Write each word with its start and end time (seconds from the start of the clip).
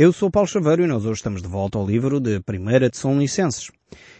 Eu 0.00 0.12
sou 0.12 0.30
Paulo 0.30 0.46
Chaveiro 0.46 0.84
e 0.84 0.86
nós 0.86 1.04
hoje 1.04 1.16
estamos 1.16 1.42
de 1.42 1.48
volta 1.48 1.76
ao 1.76 1.84
livro 1.84 2.20
de 2.20 2.36
1 2.36 2.88
de 2.88 2.96
São 2.96 3.18
Licenses. 3.18 3.68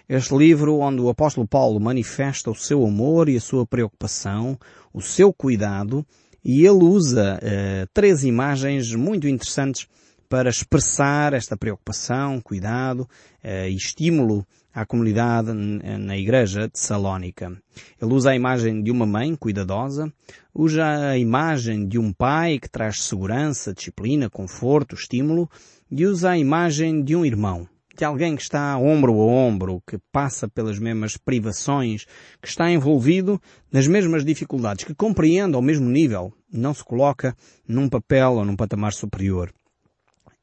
Este 0.09 0.37
livro 0.37 0.81
onde 0.81 1.01
o 1.01 1.09
apóstolo 1.09 1.47
Paulo 1.47 1.79
manifesta 1.79 2.51
o 2.51 2.55
seu 2.57 2.85
amor 2.85 3.29
e 3.29 3.37
a 3.37 3.41
sua 3.41 3.65
preocupação, 3.65 4.59
o 4.93 5.01
seu 5.01 5.33
cuidado, 5.33 6.05
e 6.45 6.67
ele 6.67 6.83
usa 6.83 7.39
eh, 7.41 7.87
três 7.95 8.25
imagens 8.25 8.93
muito 8.93 9.29
interessantes 9.29 9.87
para 10.29 10.51
expressar 10.51 11.33
esta 11.33 11.57
preocupação, 11.57 12.41
cuidado 12.41 13.09
eh, 13.41 13.71
e 13.71 13.77
estímulo 13.77 14.45
à 14.75 14.85
comunidade 14.87 15.53
na 15.53 16.17
igreja 16.17 16.69
de 16.69 16.79
Salónica. 16.79 17.57
Ele 18.01 18.13
usa 18.13 18.31
a 18.31 18.37
imagem 18.37 18.83
de 18.83 18.91
uma 18.91 19.07
mãe 19.07 19.35
cuidadosa, 19.35 20.13
usa 20.55 21.11
a 21.11 21.19
imagem 21.19 21.87
de 21.87 21.99
um 21.99 22.13
pai 22.13 22.59
que 22.59 22.69
traz 22.69 23.03
segurança, 23.03 23.75
disciplina, 23.75 24.31
conforto, 24.31 24.95
estímulo, 24.95 25.49
e 25.91 26.07
usa 26.07 26.31
a 26.31 26.39
imagem 26.39 27.03
de 27.03 27.17
um 27.17 27.25
irmão, 27.25 27.67
de 27.97 28.05
alguém 28.05 28.37
que 28.37 28.43
está 28.43 28.77
ombro 28.79 29.13
a 29.15 29.25
ombro, 29.25 29.83
que 29.87 29.99
passa 30.13 30.47
pelas 30.47 30.79
mesmas 30.79 31.17
privações, 31.17 32.07
que 32.41 32.49
está 32.49 32.71
envolvido 32.71 33.41
nas 33.73 33.89
mesmas 33.89 34.25
dificuldades, 34.25 34.85
que 34.85 34.95
compreende 34.95 35.57
ao 35.57 35.63
mesmo 35.63 35.89
nível, 35.89 36.33
não 36.53 36.73
se 36.73 36.85
coloca 36.85 37.35
num 37.67 37.89
papel 37.89 38.35
ou 38.35 38.45
num 38.45 38.55
patamar 38.55 38.93
superior. 38.93 39.53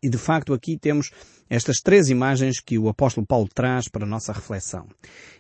E 0.06 0.10
de 0.10 0.20
facto 0.20 0.54
aqui 0.54 0.78
temos 0.78 1.10
estas 1.50 1.82
três 1.82 2.10
imagens 2.12 2.60
que 2.60 2.78
o 2.78 2.88
apóstolo 2.88 3.26
Paulo 3.26 3.50
traz 3.52 3.90
para 3.90 4.06
a 4.06 4.08
nossa 4.08 4.32
reflexão. 4.32 4.88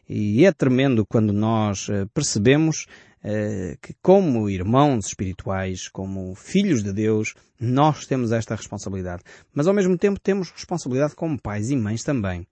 E 0.10 0.44
é 0.44 0.52
tremendo 0.52 1.06
quando 1.06 1.32
nós 1.32 1.88
eh, 1.88 2.08
percebemos 2.12 2.88
eh, 3.24 3.78
que 3.80 3.94
como 4.02 4.50
irmãos 4.50 5.06
espirituais, 5.06 5.88
como 5.88 6.34
filhos 6.34 6.82
de 6.82 6.92
Deus, 6.92 7.36
nós 7.60 8.08
temos 8.08 8.32
esta 8.32 8.56
responsabilidade. 8.56 9.22
Mas 9.54 9.68
ao 9.68 9.74
mesmo 9.74 9.96
tempo 10.00 10.20
temos 10.20 10.50
responsabilidade 10.50 11.14
como 11.14 11.40
pais 11.40 11.70
e 11.70 11.76
mães 11.76 12.02
também. 12.02 12.48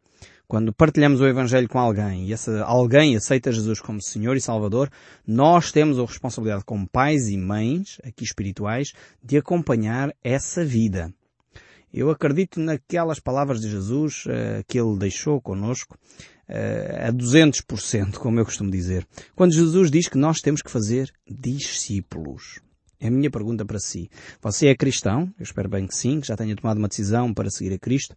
Quando 0.47 0.71
partilhamos 0.71 1.19
o 1.19 1.25
Evangelho 1.25 1.67
com 1.67 1.79
alguém 1.79 2.27
e 2.27 2.31
esse 2.31 2.51
alguém 2.59 3.15
aceita 3.15 3.51
Jesus 3.51 3.81
como 3.81 3.99
Senhor 3.99 4.37
e 4.37 4.41
Salvador, 4.41 4.87
nós 5.25 5.71
temos 5.71 5.97
a 5.97 6.05
responsabilidade 6.05 6.63
como 6.63 6.87
pais 6.87 7.27
e 7.27 7.37
mães, 7.37 7.99
aqui 8.03 8.23
espirituais, 8.23 8.93
de 9.23 9.35
acompanhar 9.35 10.13
essa 10.23 10.63
vida. 10.63 11.11
Eu 11.93 12.09
acredito 12.09 12.59
naquelas 12.59 13.19
palavras 13.19 13.61
de 13.61 13.69
Jesus 13.69 14.25
uh, 14.25 14.63
que 14.67 14.79
ele 14.79 14.97
deixou 14.97 15.39
conosco 15.39 15.95
uh, 16.49 17.07
a 17.07 17.13
200%, 17.13 18.15
como 18.15 18.39
eu 18.39 18.45
costumo 18.45 18.71
dizer. 18.71 19.05
Quando 19.35 19.53
Jesus 19.53 19.91
diz 19.91 20.07
que 20.07 20.17
nós 20.17 20.39
temos 20.39 20.63
que 20.63 20.71
fazer 20.71 21.13
discípulos. 21.29 22.59
É 22.99 23.09
a 23.09 23.11
minha 23.11 23.29
pergunta 23.29 23.63
para 23.63 23.77
si. 23.77 24.09
Você 24.41 24.69
é 24.69 24.75
cristão? 24.75 25.31
Eu 25.37 25.43
espero 25.43 25.69
bem 25.69 25.85
que 25.85 25.95
sim, 25.95 26.19
que 26.19 26.27
já 26.27 26.35
tenha 26.35 26.55
tomado 26.55 26.79
uma 26.79 26.87
decisão 26.87 27.31
para 27.31 27.51
seguir 27.51 27.73
a 27.75 27.77
Cristo. 27.77 28.15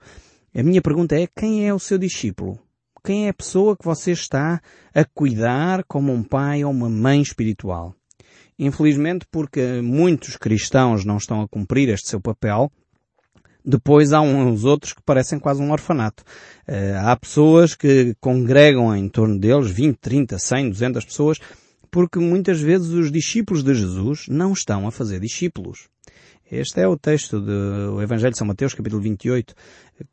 A 0.54 0.62
minha 0.62 0.80
pergunta 0.80 1.14
é 1.14 1.26
quem 1.26 1.68
é 1.68 1.74
o 1.74 1.78
seu 1.78 1.98
discípulo? 1.98 2.58
Quem 3.04 3.26
é 3.26 3.28
a 3.28 3.34
pessoa 3.34 3.76
que 3.76 3.84
você 3.84 4.12
está 4.12 4.58
a 4.94 5.04
cuidar 5.04 5.84
como 5.84 6.12
um 6.12 6.22
pai 6.22 6.64
ou 6.64 6.70
uma 6.70 6.88
mãe 6.88 7.20
espiritual? 7.20 7.94
Infelizmente, 8.58 9.26
porque 9.30 9.82
muitos 9.82 10.36
cristãos 10.38 11.04
não 11.04 11.18
estão 11.18 11.42
a 11.42 11.48
cumprir 11.48 11.90
este 11.90 12.08
seu 12.08 12.20
papel, 12.20 12.72
depois 13.66 14.12
há 14.12 14.20
uns 14.20 14.64
outros 14.64 14.92
que 14.92 15.02
parecem 15.02 15.40
quase 15.40 15.60
um 15.60 15.72
orfanato. 15.72 16.22
Uh, 16.68 17.04
há 17.04 17.16
pessoas 17.16 17.74
que 17.74 18.14
congregam 18.20 18.94
em 18.94 19.08
torno 19.08 19.38
deles 19.38 19.68
20, 19.68 19.96
30, 19.96 20.38
100, 20.38 20.70
200 20.70 21.04
pessoas, 21.04 21.38
porque 21.90 22.18
muitas 22.20 22.60
vezes 22.60 22.90
os 22.90 23.10
discípulos 23.10 23.64
de 23.64 23.74
Jesus 23.74 24.26
não 24.28 24.52
estão 24.52 24.86
a 24.86 24.92
fazer 24.92 25.18
discípulos. 25.18 25.88
Este 26.48 26.80
é 26.80 26.86
o 26.86 26.96
texto 26.96 27.40
do 27.40 28.00
Evangelho 28.00 28.30
de 28.30 28.38
São 28.38 28.46
Mateus, 28.46 28.72
capítulo 28.72 29.02
28, 29.02 29.52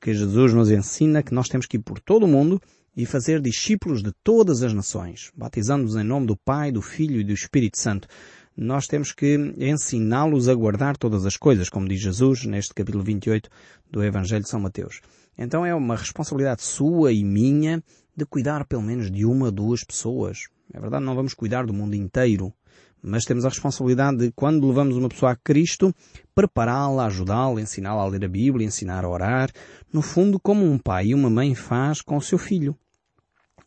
que 0.01 0.15
Jesus 0.15 0.51
nos 0.51 0.71
ensina 0.71 1.21
que 1.21 1.33
nós 1.33 1.47
temos 1.47 1.67
que 1.67 1.77
ir 1.77 1.81
por 1.81 1.99
todo 1.99 2.23
o 2.23 2.27
mundo 2.27 2.59
e 2.97 3.05
fazer 3.05 3.39
discípulos 3.39 4.01
de 4.01 4.11
todas 4.23 4.63
as 4.63 4.73
nações, 4.73 5.31
batizando-os 5.35 5.95
em 5.95 6.03
nome 6.03 6.25
do 6.25 6.35
Pai, 6.35 6.71
do 6.71 6.81
Filho 6.81 7.19
e 7.19 7.23
do 7.23 7.33
Espírito 7.33 7.79
Santo 7.79 8.07
nós 8.55 8.87
temos 8.87 9.11
que 9.11 9.35
ensiná-los 9.57 10.47
a 10.47 10.53
guardar 10.53 10.95
todas 10.95 11.25
as 11.25 11.35
coisas, 11.35 11.69
como 11.69 11.87
diz 11.87 11.99
Jesus 11.99 12.45
neste 12.45 12.73
capítulo 12.73 13.03
28 13.03 13.49
do 13.89 14.03
Evangelho 14.03 14.43
de 14.43 14.49
São 14.49 14.59
Mateus. 14.59 15.01
Então 15.37 15.65
é 15.65 15.73
uma 15.73 15.95
responsabilidade 15.95 16.61
sua 16.61 17.11
e 17.11 17.23
minha 17.23 17.83
de 18.15 18.25
cuidar 18.25 18.65
pelo 18.65 18.83
menos 18.83 19.09
de 19.09 19.25
uma, 19.25 19.51
duas 19.51 19.83
pessoas. 19.83 20.47
É 20.71 20.79
verdade, 20.79 21.03
não 21.03 21.15
vamos 21.15 21.33
cuidar 21.33 21.65
do 21.65 21.73
mundo 21.73 21.95
inteiro, 21.95 22.53
mas 23.01 23.25
temos 23.25 23.43
a 23.43 23.49
responsabilidade 23.49 24.17
de, 24.17 24.31
quando 24.31 24.67
levamos 24.67 24.95
uma 24.95 25.09
pessoa 25.09 25.31
a 25.31 25.35
Cristo, 25.35 25.93
prepará-la, 26.35 27.05
ajudá-la, 27.07 27.59
ensiná-la 27.59 28.03
a 28.03 28.07
ler 28.07 28.23
a 28.23 28.27
Bíblia, 28.27 28.67
ensinar 28.67 29.03
a 29.03 29.09
orar, 29.09 29.51
no 29.91 30.01
fundo 30.01 30.39
como 30.39 30.63
um 30.63 30.77
pai 30.77 31.07
e 31.07 31.13
uma 31.15 31.29
mãe 31.29 31.55
faz 31.55 32.01
com 32.01 32.17
o 32.17 32.21
seu 32.21 32.37
filho 32.37 32.77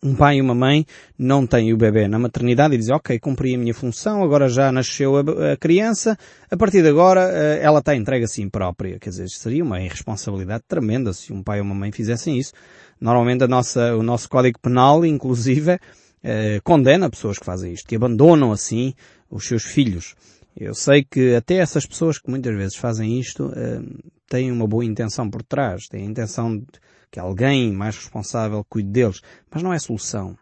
um 0.06 0.14
pai 0.14 0.36
e 0.36 0.40
uma 0.40 0.54
mãe 0.54 0.86
não 1.18 1.46
têm 1.46 1.72
o 1.72 1.76
bebê 1.76 2.06
na 2.06 2.18
maternidade 2.18 2.74
e 2.74 2.78
dizem, 2.78 2.94
ok, 2.94 3.18
cumpri 3.18 3.54
a 3.54 3.58
minha 3.58 3.74
função, 3.74 4.22
agora 4.22 4.48
já 4.48 4.70
nasceu 4.70 5.16
a, 5.16 5.52
a 5.52 5.56
criança, 5.56 6.16
a 6.50 6.56
partir 6.56 6.82
de 6.82 6.88
agora 6.88 7.28
eh, 7.32 7.58
ela 7.60 7.80
está 7.80 7.94
entregue 7.94 8.24
a 8.24 8.28
si 8.28 8.48
própria. 8.48 8.98
Quer 9.00 9.10
dizer, 9.10 9.28
seria 9.28 9.64
uma 9.64 9.80
irresponsabilidade 9.80 10.64
tremenda 10.68 11.12
se 11.12 11.32
um 11.32 11.42
pai 11.42 11.58
ou 11.58 11.64
uma 11.64 11.74
mãe 11.74 11.90
fizessem 11.90 12.38
isso. 12.38 12.52
Normalmente 13.00 13.42
a 13.44 13.48
nossa, 13.48 13.96
o 13.96 14.02
nosso 14.02 14.28
Código 14.28 14.60
Penal, 14.60 15.04
inclusive, 15.04 15.78
eh, 16.22 16.60
condena 16.62 17.10
pessoas 17.10 17.38
que 17.38 17.44
fazem 17.44 17.72
isto, 17.72 17.88
que 17.88 17.96
abandonam 17.96 18.52
assim 18.52 18.94
os 19.28 19.46
seus 19.46 19.64
filhos. 19.64 20.14
Eu 20.56 20.74
sei 20.74 21.04
que 21.04 21.34
até 21.34 21.56
essas 21.56 21.84
pessoas 21.84 22.18
que 22.18 22.30
muitas 22.30 22.54
vezes 22.54 22.76
fazem 22.76 23.18
isto 23.18 23.52
eh, 23.54 23.80
têm 24.28 24.52
uma 24.52 24.66
boa 24.66 24.84
intenção 24.84 25.28
por 25.28 25.42
trás, 25.42 25.88
têm 25.88 26.02
a 26.02 26.10
intenção 26.10 26.56
de 26.56 26.66
que 27.10 27.18
alguém 27.18 27.72
mais 27.72 27.96
responsável 27.96 28.64
cuide 28.68 28.90
deles, 28.90 29.20
mas 29.50 29.62
não 29.62 29.72
é 29.72 29.78
solução. 29.78 30.36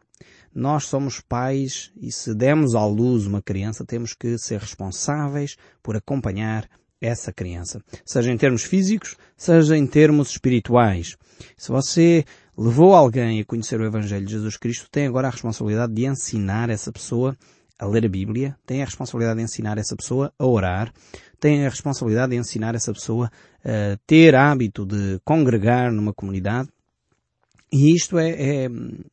Nós 0.54 0.84
somos 0.84 1.20
pais 1.20 1.91
e 2.00 2.12
se 2.12 2.32
demos 2.34 2.75
à 2.75 2.86
luz 2.86 3.26
uma 3.26 3.42
criança, 3.42 3.84
temos 3.84 4.12
que 4.12 4.38
ser 4.38 4.60
responsáveis 4.60 5.56
por 5.82 5.97
acompanhar 5.97 6.69
essa 7.00 7.32
criança. 7.32 7.82
Seja 8.04 8.30
em 8.30 8.36
termos 8.36 8.62
físicos, 8.62 9.16
seja 9.36 9.76
em 9.76 9.86
termos 9.86 10.30
espirituais. 10.30 11.16
Se 11.56 11.70
você 11.70 12.25
levou 12.56 12.94
alguém 12.94 13.41
a 13.41 13.44
conhecer 13.44 13.81
o 13.81 13.84
Evangelho 13.84 14.25
de 14.25 14.32
Jesus 14.32 14.56
Cristo, 14.56 14.88
tem 14.91 15.06
agora 15.06 15.28
a 15.28 15.31
responsabilidade 15.31 15.92
de 15.92 16.06
ensinar 16.06 16.70
essa 16.70 16.92
pessoa 16.92 17.36
a 17.78 17.86
ler 17.86 18.06
a 18.06 18.08
Bíblia, 18.08 18.56
tem 18.64 18.81
a 18.81 18.84
responsabilidade 18.84 19.38
de 19.38 19.44
ensinar 19.44 19.76
essa 19.78 19.96
pessoa 19.96 20.32
a 20.38 20.46
orar, 20.46 20.92
tem 21.44 21.66
a 21.66 21.69
responsabilidade 21.69 22.31
de 22.31 22.38
ensinar 22.38 22.75
essa 22.75 22.91
pessoa 22.91 23.31
a 23.62 23.99
ter 24.06 24.34
hábito 24.34 24.87
de 24.87 25.21
congregar 25.22 25.93
numa 25.93 26.15
comunidade. 26.15 26.71
E 27.71 27.94
isto 27.94 28.19
é, 28.19 28.31
é, 28.31 28.69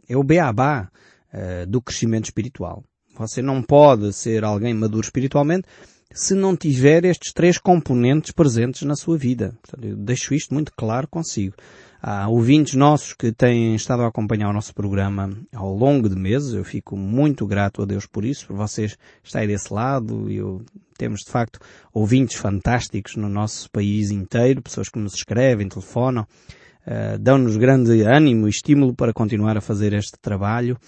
é 0.08 0.16
o 0.16 0.24
beabá 0.24 0.90
uh, 1.34 1.68
do 1.68 1.82
crescimento 1.82 2.24
espiritual. 2.24 2.86
Você 3.18 3.42
não 3.42 3.62
pode 3.62 4.14
ser 4.14 4.46
alguém 4.46 4.74
maduro 4.74 5.04
espiritualmente 5.04 5.68
se 6.14 6.34
não 6.34 6.56
tiver 6.56 7.04
estes 7.04 7.34
três 7.34 7.58
componentes 7.58 8.32
presentes 8.32 8.84
na 8.84 8.96
sua 8.96 9.18
vida. 9.18 9.54
Portanto, 9.62 9.86
eu 9.86 9.98
deixo 9.98 10.34
isto 10.34 10.54
muito 10.54 10.72
claro 10.74 11.10
consigo. 11.10 11.56
Há 12.04 12.28
ouvintes 12.28 12.74
nossos 12.74 13.14
que 13.14 13.32
têm 13.32 13.76
estado 13.76 14.02
a 14.02 14.08
acompanhar 14.08 14.50
o 14.50 14.54
nosso 14.54 14.74
programa 14.74 15.30
ao 15.54 15.72
longo 15.72 16.10
de 16.10 16.16
meses. 16.16 16.56
Eu 16.56 16.64
fico 16.64 16.98
muito 16.98 17.46
grato 17.46 17.84
a 17.84 17.86
Deus 17.86 18.08
por 18.08 18.26
isso, 18.26 18.48
por 18.48 18.56
vocês 18.56 18.98
estarem 19.24 19.48
desse 19.48 19.72
lado. 19.72 20.28
Eu, 20.28 20.64
temos, 20.98 21.20
de 21.20 21.30
facto, 21.30 21.60
ouvintes 21.94 22.38
fantásticos 22.38 23.16
no 23.16 23.30
nosso 23.30 23.70
país 23.70 24.10
inteiro, 24.10 24.64
pessoas 24.64 24.90
que 24.90 24.98
nos 24.98 25.14
escrevem, 25.14 25.70
telefonam, 25.70 26.24
uh, 26.24 27.20
dão-nos 27.20 27.56
grande 27.56 28.02
ânimo 28.02 28.48
e 28.48 28.50
estímulo 28.50 28.96
para 28.96 29.14
continuar 29.14 29.56
a 29.56 29.62
fazer 29.62 29.94
este 29.94 30.18
trabalho. 30.20 30.80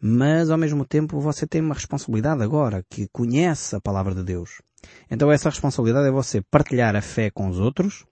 Mas, 0.00 0.48
ao 0.48 0.56
mesmo 0.56 0.86
tempo, 0.86 1.20
você 1.20 1.46
tem 1.46 1.60
uma 1.60 1.74
responsabilidade 1.74 2.42
agora, 2.42 2.82
que 2.88 3.06
conhece 3.12 3.76
a 3.76 3.80
palavra 3.80 4.14
de 4.14 4.24
Deus. 4.24 4.62
Então 5.10 5.30
essa 5.30 5.48
responsabilidade 5.48 6.08
é 6.08 6.10
você 6.10 6.40
partilhar 6.40 6.96
a 6.96 7.02
fé 7.02 7.30
com 7.30 7.48
os 7.48 7.58
outros, 7.58 8.04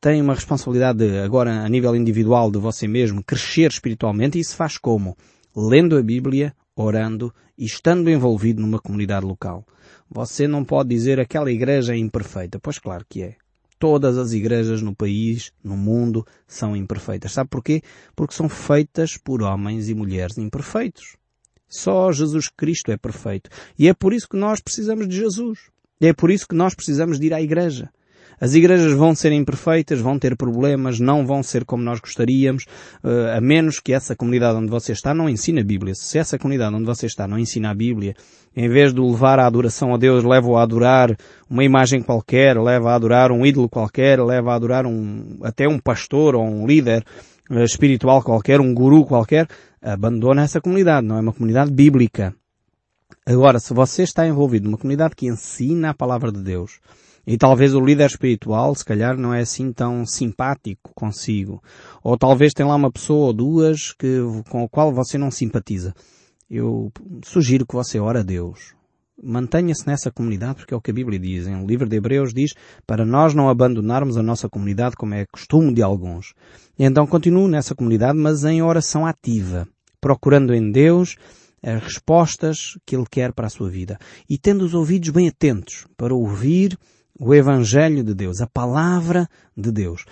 tem 0.00 0.20
uma 0.22 0.34
responsabilidade 0.34 1.18
agora 1.18 1.62
a 1.62 1.68
nível 1.68 1.94
individual 1.94 2.50
de 2.50 2.58
você 2.58 2.88
mesmo 2.88 3.22
crescer 3.22 3.70
espiritualmente 3.70 4.38
e 4.38 4.40
isso 4.40 4.56
faz 4.56 4.78
como? 4.78 5.16
Lendo 5.54 5.96
a 5.96 6.02
Bíblia, 6.02 6.54
orando 6.74 7.32
e 7.56 7.64
estando 7.64 8.10
envolvido 8.10 8.62
numa 8.62 8.80
comunidade 8.80 9.26
local. 9.26 9.66
Você 10.10 10.48
não 10.48 10.64
pode 10.64 10.88
dizer 10.88 11.20
aquela 11.20 11.52
igreja 11.52 11.94
é 11.94 11.98
imperfeita. 11.98 12.58
Pois 12.58 12.78
claro 12.78 13.04
que 13.08 13.22
é. 13.22 13.36
Todas 13.78 14.18
as 14.18 14.32
igrejas 14.32 14.82
no 14.82 14.94
país, 14.94 15.52
no 15.62 15.76
mundo, 15.76 16.26
são 16.46 16.76
imperfeitas. 16.76 17.32
Sabe 17.32 17.48
porquê? 17.48 17.82
Porque 18.14 18.34
são 18.34 18.48
feitas 18.48 19.16
por 19.16 19.42
homens 19.42 19.88
e 19.88 19.94
mulheres 19.94 20.36
imperfeitos. 20.36 21.16
Só 21.68 22.10
Jesus 22.10 22.48
Cristo 22.48 22.90
é 22.90 22.96
perfeito. 22.96 23.48
E 23.78 23.88
é 23.88 23.94
por 23.94 24.12
isso 24.12 24.28
que 24.28 24.36
nós 24.36 24.60
precisamos 24.60 25.08
de 25.08 25.16
Jesus. 25.16 25.70
É 26.00 26.12
por 26.12 26.30
isso 26.30 26.48
que 26.48 26.54
nós 26.54 26.74
precisamos 26.74 27.18
de 27.18 27.26
ir 27.26 27.34
à 27.34 27.40
igreja. 27.40 27.90
As 28.40 28.54
igrejas 28.54 28.92
vão 28.92 29.14
ser 29.14 29.32
imperfeitas, 29.32 30.00
vão 30.00 30.18
ter 30.18 30.34
problemas, 30.34 30.98
não 30.98 31.26
vão 31.26 31.42
ser 31.42 31.62
como 31.62 31.82
nós 31.82 32.00
gostaríamos, 32.00 32.64
uh, 33.04 33.36
a 33.36 33.40
menos 33.40 33.78
que 33.78 33.92
essa 33.92 34.16
comunidade 34.16 34.56
onde 34.56 34.70
você 34.70 34.92
está 34.92 35.12
não 35.12 35.28
ensine 35.28 35.60
a 35.60 35.64
Bíblia. 35.64 35.94
Se 35.94 36.18
essa 36.18 36.38
comunidade 36.38 36.74
onde 36.74 36.86
você 36.86 37.04
está 37.04 37.28
não 37.28 37.38
ensina 37.38 37.70
a 37.70 37.74
Bíblia, 37.74 38.14
em 38.56 38.66
vez 38.66 38.94
de 38.94 39.00
levar 39.00 39.38
à 39.38 39.46
adoração 39.46 39.92
a 39.92 39.98
Deus, 39.98 40.24
leva-o 40.24 40.56
a 40.56 40.62
adorar 40.62 41.14
uma 41.50 41.62
imagem 41.62 42.00
qualquer, 42.00 42.58
leva 42.58 42.92
a 42.92 42.94
adorar 42.94 43.30
um 43.30 43.44
ídolo 43.44 43.68
qualquer, 43.68 44.18
leva 44.18 44.52
a 44.52 44.54
adorar 44.54 44.86
um, 44.86 45.38
até 45.42 45.68
um 45.68 45.78
pastor 45.78 46.34
ou 46.34 46.42
um 46.42 46.66
líder 46.66 47.04
uh, 47.50 47.62
espiritual 47.62 48.22
qualquer, 48.22 48.58
um 48.58 48.72
guru 48.72 49.04
qualquer, 49.04 49.46
abandona 49.82 50.44
essa 50.44 50.62
comunidade, 50.62 51.06
não 51.06 51.18
é 51.18 51.20
uma 51.20 51.32
comunidade 51.34 51.70
bíblica. 51.70 52.34
Agora, 53.26 53.58
se 53.60 53.74
você 53.74 54.02
está 54.02 54.26
envolvido 54.26 54.64
numa 54.64 54.78
comunidade 54.78 55.14
que 55.14 55.26
ensina 55.26 55.90
a 55.90 55.94
palavra 55.94 56.32
de 56.32 56.40
Deus, 56.42 56.80
e 57.32 57.38
talvez 57.38 57.76
o 57.76 57.80
líder 57.80 58.06
espiritual, 58.06 58.74
se 58.74 58.84
calhar, 58.84 59.16
não 59.16 59.32
é 59.32 59.42
assim 59.42 59.72
tão 59.72 60.04
simpático 60.04 60.90
consigo. 60.96 61.62
Ou 62.02 62.18
talvez 62.18 62.52
tem 62.52 62.66
lá 62.66 62.74
uma 62.74 62.90
pessoa 62.90 63.28
ou 63.28 63.32
duas 63.32 63.92
que, 63.92 64.18
com 64.48 64.64
a 64.64 64.68
qual 64.68 64.92
você 64.92 65.16
não 65.16 65.30
simpatiza. 65.30 65.94
Eu 66.50 66.90
sugiro 67.24 67.64
que 67.64 67.76
você 67.76 68.00
ore 68.00 68.18
a 68.18 68.22
Deus. 68.24 68.74
Mantenha-se 69.22 69.86
nessa 69.86 70.10
comunidade 70.10 70.56
porque 70.56 70.74
é 70.74 70.76
o 70.76 70.80
que 70.80 70.90
a 70.90 70.94
Bíblia 70.94 71.20
diz. 71.20 71.46
Em 71.46 71.54
o 71.54 71.64
livro 71.64 71.88
de 71.88 71.98
Hebreus 71.98 72.34
diz 72.34 72.50
para 72.84 73.06
nós 73.06 73.32
não 73.32 73.48
abandonarmos 73.48 74.16
a 74.16 74.24
nossa 74.24 74.48
comunidade 74.48 74.96
como 74.96 75.14
é 75.14 75.24
costume 75.26 75.72
de 75.72 75.82
alguns. 75.82 76.34
Então 76.76 77.06
continue 77.06 77.48
nessa 77.48 77.76
comunidade, 77.76 78.18
mas 78.18 78.42
em 78.42 78.60
oração 78.60 79.06
ativa. 79.06 79.68
Procurando 80.00 80.52
em 80.52 80.72
Deus 80.72 81.14
as 81.62 81.80
respostas 81.80 82.76
que 82.84 82.96
Ele 82.96 83.06
quer 83.08 83.32
para 83.32 83.46
a 83.46 83.50
sua 83.50 83.70
vida. 83.70 84.00
E 84.28 84.36
tendo 84.36 84.64
os 84.64 84.74
ouvidos 84.74 85.10
bem 85.10 85.28
atentos 85.28 85.86
para 85.96 86.12
ouvir 86.12 86.76
o 87.20 87.34
Evangelho 87.34 88.02
de 88.02 88.14
Deus, 88.14 88.40
a 88.40 88.46
Palavra 88.46 89.28
de 89.54 89.70
Deus. 89.70 90.06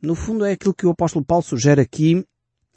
No 0.00 0.14
fundo 0.14 0.46
é 0.46 0.52
aquilo 0.52 0.74
que 0.74 0.86
o 0.86 0.90
apóstolo 0.90 1.22
Paulo 1.22 1.44
sugere 1.44 1.82
aqui 1.82 2.24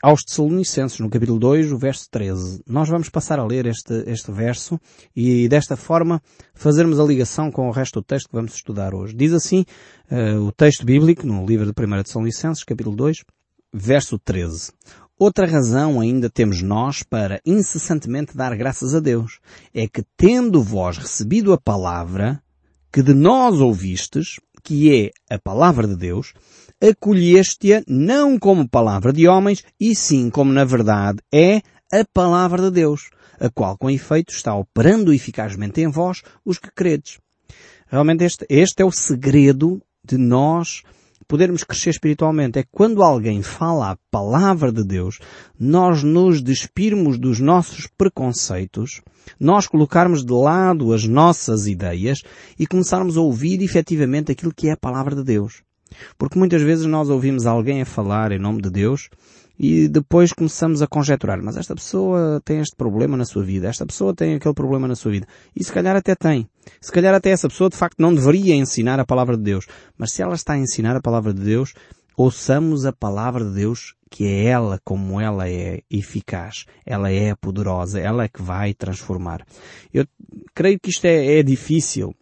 aos 0.03 0.23
Tessalonicenses, 0.23 0.99
no 0.99 1.09
capítulo 1.09 1.39
2, 1.39 1.71
o 1.71 1.77
verso 1.77 2.05
13. 2.11 2.63
Nós 2.67 2.89
vamos 2.89 3.09
passar 3.09 3.39
a 3.39 3.45
ler 3.45 3.65
este, 3.65 4.03
este 4.05 4.29
verso 4.29 4.77
e 5.15 5.47
desta 5.47 5.77
forma 5.77 6.21
fazermos 6.53 6.99
a 6.99 7.03
ligação 7.03 7.49
com 7.49 7.69
o 7.69 7.71
resto 7.71 8.01
do 8.01 8.03
texto 8.03 8.27
que 8.27 8.35
vamos 8.35 8.53
estudar 8.53 8.93
hoje. 8.93 9.15
Diz 9.15 9.31
assim 9.31 9.65
uh, 10.11 10.41
o 10.41 10.51
texto 10.51 10.85
bíblico 10.85 11.25
no 11.25 11.45
livro 11.45 11.65
de 11.65 11.71
1 11.71 12.03
Tessalonicenses, 12.03 12.65
capítulo 12.65 12.95
2, 12.95 13.23
verso 13.73 14.19
13. 14.19 14.73
Outra 15.17 15.47
razão 15.47 15.99
ainda 15.99 16.29
temos 16.29 16.61
nós 16.61 17.03
para 17.03 17.41
incessantemente 17.45 18.35
dar 18.35 18.55
graças 18.55 18.93
a 18.93 18.99
Deus 18.99 19.39
é 19.73 19.87
que 19.87 20.03
tendo 20.15 20.61
vós 20.61 20.97
recebido 20.97 21.53
a 21.53 21.57
palavra 21.57 22.43
que 22.97 23.03
de 23.03 23.13
nós 23.13 23.61
ouvistes, 23.61 24.39
que 24.63 24.91
é 24.91 25.35
a 25.35 25.37
palavra 25.37 25.87
de 25.87 25.95
Deus, 25.95 26.33
acolheste-a 26.81 27.83
não 27.87 28.39
como 28.39 28.67
palavra 28.67 29.13
de 29.13 29.27
homens, 29.27 29.63
e 29.79 29.95
sim 29.95 30.31
como 30.31 30.51
na 30.51 30.65
verdade 30.65 31.19
é 31.31 31.57
a 31.93 32.03
palavra 32.11 32.59
de 32.59 32.71
Deus, 32.71 33.11
a 33.39 33.51
qual 33.51 33.77
com 33.77 33.87
efeito 33.87 34.33
está 34.33 34.55
operando 34.55 35.13
eficazmente 35.13 35.79
em 35.79 35.87
vós 35.87 36.23
os 36.43 36.57
que 36.57 36.71
credes. 36.71 37.19
Realmente 37.85 38.23
este, 38.23 38.47
este 38.49 38.81
é 38.81 38.85
o 38.85 38.91
segredo 38.91 39.79
de 40.03 40.17
nós 40.17 40.81
podermos 41.27 41.63
crescer 41.63 41.89
espiritualmente 41.89 42.59
é 42.59 42.63
quando 42.71 43.03
alguém 43.03 43.41
fala 43.41 43.91
a 43.91 43.97
palavra 44.09 44.71
de 44.71 44.83
Deus, 44.83 45.19
nós 45.59 46.03
nos 46.03 46.41
despirmos 46.41 47.17
dos 47.17 47.39
nossos 47.39 47.87
preconceitos, 47.97 49.01
nós 49.39 49.67
colocarmos 49.67 50.23
de 50.23 50.33
lado 50.33 50.93
as 50.93 51.03
nossas 51.05 51.67
ideias 51.67 52.21
e 52.57 52.65
começarmos 52.65 53.17
a 53.17 53.21
ouvir 53.21 53.61
efetivamente 53.61 54.31
aquilo 54.31 54.53
que 54.53 54.69
é 54.69 54.71
a 54.71 54.77
palavra 54.77 55.15
de 55.15 55.23
Deus. 55.23 55.61
Porque 56.17 56.39
muitas 56.39 56.61
vezes 56.61 56.85
nós 56.85 57.09
ouvimos 57.09 57.45
alguém 57.45 57.81
a 57.81 57.85
falar 57.85 58.31
em 58.31 58.39
nome 58.39 58.61
de 58.61 58.69
Deus 58.69 59.09
e 59.59 59.87
depois 59.87 60.31
começamos 60.31 60.81
a 60.81 60.87
conjecturar, 60.87 61.41
mas 61.41 61.57
esta 61.57 61.73
pessoa 61.73 62.41
tem 62.45 62.59
este 62.59 62.75
problema 62.75 63.17
na 63.17 63.25
sua 63.25 63.43
vida, 63.43 63.67
esta 63.67 63.85
pessoa 63.85 64.13
tem 64.13 64.35
aquele 64.35 64.53
problema 64.53 64.87
na 64.87 64.95
sua 64.95 65.11
vida. 65.11 65.27
E 65.55 65.63
se 65.63 65.71
calhar 65.71 65.95
até 65.95 66.15
tem. 66.15 66.47
Se 66.79 66.91
calhar 66.91 67.13
até 67.13 67.31
essa 67.31 67.47
pessoa 67.47 67.69
de 67.69 67.77
facto 67.77 67.99
não 67.99 68.13
deveria 68.13 68.55
ensinar 68.55 68.99
a 68.99 69.05
palavra 69.05 69.35
de 69.35 69.43
Deus. 69.43 69.65
Mas 69.97 70.11
se 70.11 70.21
ela 70.21 70.35
está 70.35 70.53
a 70.53 70.57
ensinar 70.57 70.95
a 70.95 71.01
palavra 71.01 71.33
de 71.33 71.41
Deus, 71.41 71.73
ouçamos 72.15 72.85
a 72.85 72.93
palavra 72.93 73.43
de 73.43 73.53
Deus 73.53 73.95
que 74.09 74.25
é 74.25 74.45
ela 74.45 74.79
como 74.83 75.19
ela 75.19 75.49
é 75.49 75.81
eficaz, 75.89 76.65
ela 76.85 77.11
é 77.11 77.35
poderosa, 77.35 77.99
ela 77.99 78.23
é 78.23 78.27
que 78.27 78.41
vai 78.41 78.73
transformar. 78.73 79.45
Eu 79.93 80.05
creio 80.53 80.79
que 80.79 80.89
isto 80.89 81.05
é, 81.05 81.39
é 81.39 81.43
difícil. 81.43 82.15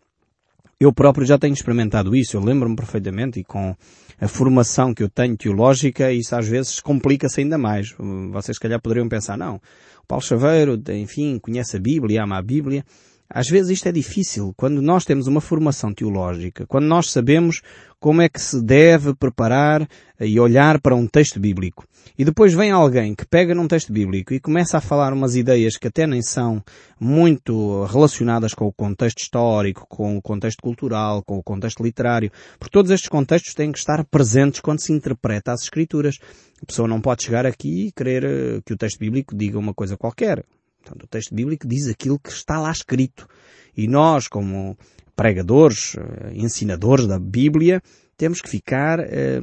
Eu 0.80 0.92
próprio 0.92 1.26
já 1.26 1.38
tenho 1.38 1.54
experimentado 1.54 2.16
isso, 2.16 2.36
eu 2.36 2.42
lembro-me 2.42 2.76
perfeitamente 2.76 3.40
e 3.40 3.44
com 3.44 3.76
a 4.20 4.28
formação 4.28 4.94
que 4.94 5.04
eu 5.04 5.10
tenho 5.10 5.36
teológica, 5.36 6.12
isso 6.12 6.36
às 6.36 6.48
vezes 6.48 6.80
complica-se 6.80 7.42
ainda 7.42 7.58
mais. 7.58 7.94
Vocês, 8.32 8.56
se 8.58 8.62
calhar, 8.62 8.82
poderiam 8.82 9.10
pensar, 9.10 9.38
não, 9.38 9.56
o 9.56 10.08
Paulo 10.08 10.24
Chaveiro, 10.24 10.82
enfim, 10.90 11.40
conhece 11.40 11.78
a 11.78 11.80
Bíblia, 11.80 12.24
ama 12.24 12.38
a 12.38 12.42
Bíblia. 12.42 12.86
Às 13.30 13.48
vezes 13.48 13.72
isto 13.72 13.88
é 13.88 13.92
difícil. 13.92 14.54
Quando 14.56 14.82
nós 14.82 15.04
temos 15.04 15.28
uma 15.28 15.42
formação 15.42 15.94
teológica, 15.94 16.66
quando 16.68 16.86
nós 16.86 17.10
sabemos 17.10 17.62
como 18.00 18.22
é 18.22 18.30
que 18.30 18.40
se 18.40 18.62
deve 18.64 19.16
preparar 19.16 19.88
e 20.20 20.40
olhar 20.40 20.80
para 20.80 20.96
um 20.96 21.08
texto 21.08 21.40
bíblico. 21.40 21.86
E 22.18 22.24
depois 22.24 22.54
vem 22.54 22.70
alguém 22.70 23.16
que 23.16 23.26
pega 23.26 23.56
num 23.56 23.68
texto 23.68 23.92
bíblico 23.92 24.34
e 24.34 24.40
começa 24.40 24.78
a 24.78 24.82
falar 24.82 25.12
umas 25.12 25.36
ideias 25.36 25.76
que 25.76 25.88
até 25.88 26.06
nem 26.06 26.22
são 26.22 26.64
muito 27.00 27.84
relacionadas 27.86 28.54
com 28.54 28.68
o 28.68 28.72
contexto 28.72 29.20
histórico, 29.20 29.88
com 29.90 30.18
o 30.18 30.22
contexto 30.22 30.62
cultural, 30.62 31.24
com 31.24 31.38
o 31.38 31.44
contexto 31.44 31.84
literário. 31.84 32.32
Porque 32.60 32.72
todos 32.72 32.92
estes 32.92 33.10
contextos 33.10 33.56
têm 33.56 33.72
que 33.72 33.80
estar 33.80 34.06
presentes 34.06 34.62
quando 34.62 34.80
se 34.80 34.94
interpreta 34.94 35.52
as 35.52 35.64
escrituras. 35.64 36.20
A 36.62 36.66
pessoa 36.66 36.88
não 36.88 37.02
pode 37.02 37.24
chegar 37.24 37.46
aqui 37.46 37.88
e 37.88 37.92
querer 37.92 38.24
eh, 38.24 38.62
que 38.64 38.74
o 38.74 38.78
texto 38.78 39.00
bíblico 39.00 39.36
diga 39.36 39.58
uma 39.58 39.74
coisa 39.74 39.98
qualquer. 39.98 40.44
Portanto, 40.86 41.04
o 41.04 41.08
texto 41.08 41.34
bíblico 41.34 41.68
diz 41.68 41.88
aquilo 41.88 42.20
que 42.20 42.30
está 42.30 42.60
lá 42.60 42.72
escrito. 42.72 43.28
E 43.76 43.88
nós, 43.88 44.28
como 44.28 44.78
pregadores, 45.16 45.96
eh, 45.98 46.34
ensinadores 46.36 47.08
da 47.08 47.18
Bíblia, 47.18 47.82
temos 48.16 48.40
que 48.40 48.50
ficar 48.50 49.00
eh, 49.00 49.42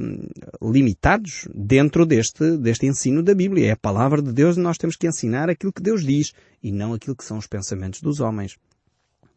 limitados 0.61 1.47
dentro 1.53 2.05
deste, 2.05 2.57
deste 2.57 2.85
ensino 2.85 3.21
da 3.21 3.35
Bíblia. 3.35 3.67
É 3.67 3.71
a 3.71 3.77
palavra 3.77 4.21
de 4.21 4.31
Deus 4.31 4.55
e 4.55 4.61
nós 4.61 4.77
temos 4.77 4.95
que 4.95 5.05
ensinar 5.05 5.49
aquilo 5.49 5.73
que 5.73 5.81
Deus 5.81 6.03
diz 6.03 6.31
e 6.63 6.71
não 6.71 6.93
aquilo 6.93 7.15
que 7.15 7.25
são 7.25 7.37
os 7.37 7.45
pensamentos 7.45 8.01
dos 8.01 8.21
homens. 8.21 8.55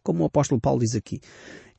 Como 0.02 0.22
o 0.22 0.26
apóstolo 0.26 0.60
Paulo 0.60 0.80
diz 0.80 0.94
aqui. 0.94 1.20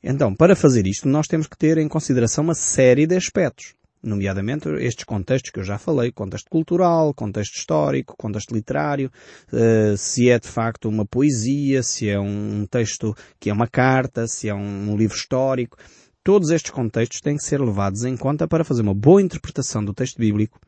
Então, 0.03 0.35
para 0.35 0.55
fazer 0.55 0.85
isto, 0.85 1.07
nós 1.07 1.25
temos 1.25 1.47
que 1.47 1.57
ter 1.57 1.77
em 1.77 1.87
consideração 1.87 2.43
uma 2.43 2.53
série 2.53 3.07
de 3.07 3.15
aspectos 3.15 3.76
nomeadamente 4.01 4.69
estes 4.79 5.03
contextos 5.05 5.51
que 5.51 5.59
eu 5.59 5.63
já 5.63 5.77
falei, 5.77 6.11
contexto 6.11 6.49
cultural, 6.49 7.13
contexto 7.13 7.55
histórico, 7.55 8.15
contexto 8.17 8.53
literário, 8.53 9.11
uh, 9.51 9.97
se 9.97 10.29
é 10.29 10.39
de 10.39 10.47
facto 10.47 10.87
uma 10.87 11.05
poesia, 11.05 11.83
se 11.83 12.09
é 12.09 12.19
um 12.19 12.65
texto 12.69 13.15
que 13.39 13.49
é 13.49 13.53
uma 13.53 13.67
carta, 13.67 14.27
se 14.27 14.49
é 14.49 14.53
um, 14.53 14.91
um 14.91 14.97
livro 14.97 15.15
histórico. 15.15 15.77
Todos 16.23 16.49
estes 16.49 16.71
contextos 16.71 17.21
têm 17.21 17.37
que 17.37 17.43
ser 17.43 17.61
levados 17.61 18.03
em 18.03 18.17
conta 18.17 18.47
para 18.47 18.63
fazer 18.63 18.81
uma 18.81 18.93
boa 18.93 19.21
interpretação 19.21 19.83
do 19.83 19.93
texto 19.93 20.17
bíblico. 20.17 20.59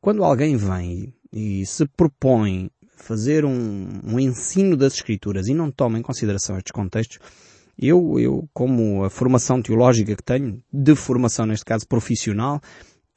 Quando 0.00 0.24
alguém 0.24 0.56
vem 0.56 1.14
e 1.32 1.64
se 1.64 1.86
propõe 1.86 2.70
fazer 2.96 3.44
um, 3.44 3.88
um 4.04 4.20
ensino 4.20 4.76
das 4.76 4.94
Escrituras 4.94 5.48
e 5.48 5.54
não 5.54 5.70
toma 5.70 5.98
em 5.98 6.02
consideração 6.02 6.56
estes 6.56 6.72
contextos, 6.72 7.18
eu, 7.86 8.18
eu, 8.18 8.48
como 8.52 9.04
a 9.04 9.10
formação 9.10 9.60
teológica 9.60 10.14
que 10.14 10.22
tenho, 10.22 10.62
de 10.72 10.94
formação 10.94 11.46
neste 11.46 11.64
caso 11.64 11.86
profissional, 11.86 12.60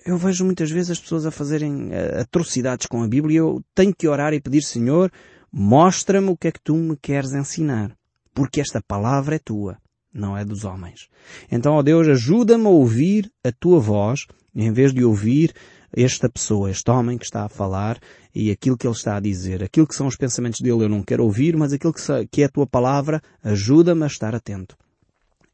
eu 0.06 0.18
vejo 0.18 0.46
muitas 0.46 0.70
vezes 0.70 0.92
as 0.92 1.00
pessoas 1.00 1.26
a 1.26 1.32
fazerem 1.32 1.90
eh, 1.92 2.22
atrocidades 2.22 2.86
com 2.86 3.02
a 3.02 3.08
Bíblia 3.08 3.36
e 3.36 3.38
eu 3.38 3.64
tenho 3.74 3.94
que 3.96 4.08
orar 4.08 4.34
e 4.34 4.40
pedir, 4.42 4.62
Senhor, 4.62 5.12
mostra-me 5.52 6.30
o 6.30 6.38
que 6.38 6.48
é 6.48 6.52
que 6.52 6.62
tu 6.62 6.76
me 6.76 6.96
queres 6.96 7.34
ensinar. 7.34 7.96
Porque 8.34 8.62
esta 8.62 8.82
palavra 8.82 9.36
é 9.36 9.40
tua, 9.40 9.78
não 10.14 10.38
é 10.38 10.46
dos 10.46 10.64
homens. 10.64 11.10
Então, 11.52 11.74
ó 11.74 11.82
Deus, 11.82 12.08
ajuda-me 12.08 12.68
a 12.68 12.70
ouvir 12.70 13.32
a 13.44 13.52
tua 13.52 13.80
voz, 13.80 14.28
em 14.54 14.72
vez 14.72 14.94
de 14.94 15.04
ouvir 15.04 15.54
esta 15.96 16.30
pessoa, 16.30 16.70
este 16.70 16.92
homem 16.92 17.18
que 17.18 17.24
está 17.24 17.46
a 17.46 17.50
falar 17.50 17.98
e 18.34 18.52
aquilo 18.52 18.78
que 18.78 18.86
ele 18.86 18.94
está 18.94 19.16
a 19.16 19.22
dizer, 19.22 19.64
aquilo 19.64 19.88
que 19.88 19.96
são 19.96 20.08
os 20.08 20.18
pensamentos 20.18 20.60
dele 20.60 20.84
eu 20.84 20.90
não 20.90 21.02
quero 21.02 21.24
ouvir, 21.24 21.56
mas 21.56 21.72
aquilo 21.72 21.94
que 22.30 22.42
é 22.42 22.46
a 22.46 22.50
tua 22.50 22.68
palavra 22.68 23.22
ajuda-me 23.42 24.04
a 24.04 24.08
estar 24.08 24.36
atento. 24.36 24.76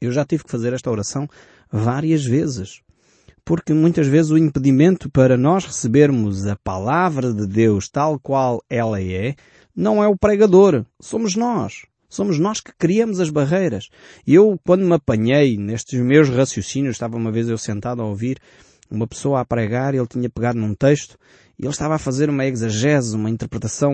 Eu 0.02 0.12
já 0.12 0.26
tive 0.26 0.44
que 0.44 0.52
fazer 0.52 0.74
esta 0.74 0.90
oração 0.90 1.28
várias 1.72 2.26
vezes. 2.26 2.82
Porque 3.46 3.74
muitas 3.74 4.08
vezes 4.08 4.32
o 4.32 4.38
impedimento 4.38 5.10
para 5.10 5.38
nós 5.38 5.66
recebermos 5.66 6.46
a 6.48 6.56
palavra 6.56 7.34
de 7.34 7.46
Deus 7.46 7.88
tal 7.88 8.20
qual 8.20 8.64
ela 8.70 9.02
é, 9.02 9.36
não 9.76 10.04
é 10.04 10.08
o 10.08 10.18
pregador, 10.18 10.86
somos 11.00 11.36
nós. 11.36 11.86
Somos 12.10 12.38
nós 12.38 12.60
que 12.60 12.74
criamos 12.78 13.20
as 13.20 13.30
barreiras. 13.30 13.90
Eu, 14.28 14.60
quando 14.66 14.86
me 14.86 14.94
apanhei 14.94 15.56
nestes 15.58 16.00
meus 16.02 16.30
raciocínios, 16.30 16.96
estava 16.96 17.16
uma 17.16 17.32
vez 17.32 17.48
eu 17.48 17.58
sentado 17.58 18.02
a 18.02 18.06
ouvir 18.06 18.38
uma 18.92 19.08
pessoa 19.08 19.40
a 19.40 19.46
pregar, 19.46 19.96
ele 19.96 20.06
tinha 20.08 20.30
pegado 20.30 20.60
num 20.60 20.76
texto 20.76 21.18
e 21.58 21.64
ele 21.64 21.72
estava 21.72 21.96
a 21.96 22.00
fazer 22.00 22.30
uma 22.30 22.46
exegese, 22.46 23.16
uma 23.16 23.30
interpretação 23.30 23.94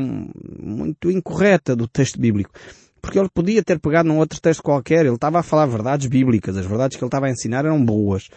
muito 0.60 1.12
incorreta 1.12 1.76
do 1.76 1.88
texto 1.88 2.20
bíblico. 2.20 2.52
Porque 3.02 3.20
ele 3.20 3.30
podia 3.30 3.64
ter 3.64 3.80
pegado 3.80 4.10
num 4.10 4.18
outro 4.18 4.42
texto 4.42 4.64
qualquer, 4.64 5.06
ele 5.06 5.16
estava 5.16 5.40
a 5.40 5.44
falar 5.44 5.66
verdades 5.66 6.08
bíblicas, 6.08 6.58
as 6.58 6.66
verdades 6.66 6.98
que 6.98 7.04
ele 7.04 7.08
estava 7.08 7.28
a 7.28 7.30
ensinar 7.30 7.66
eram 7.66 7.84
boas. 7.84 8.28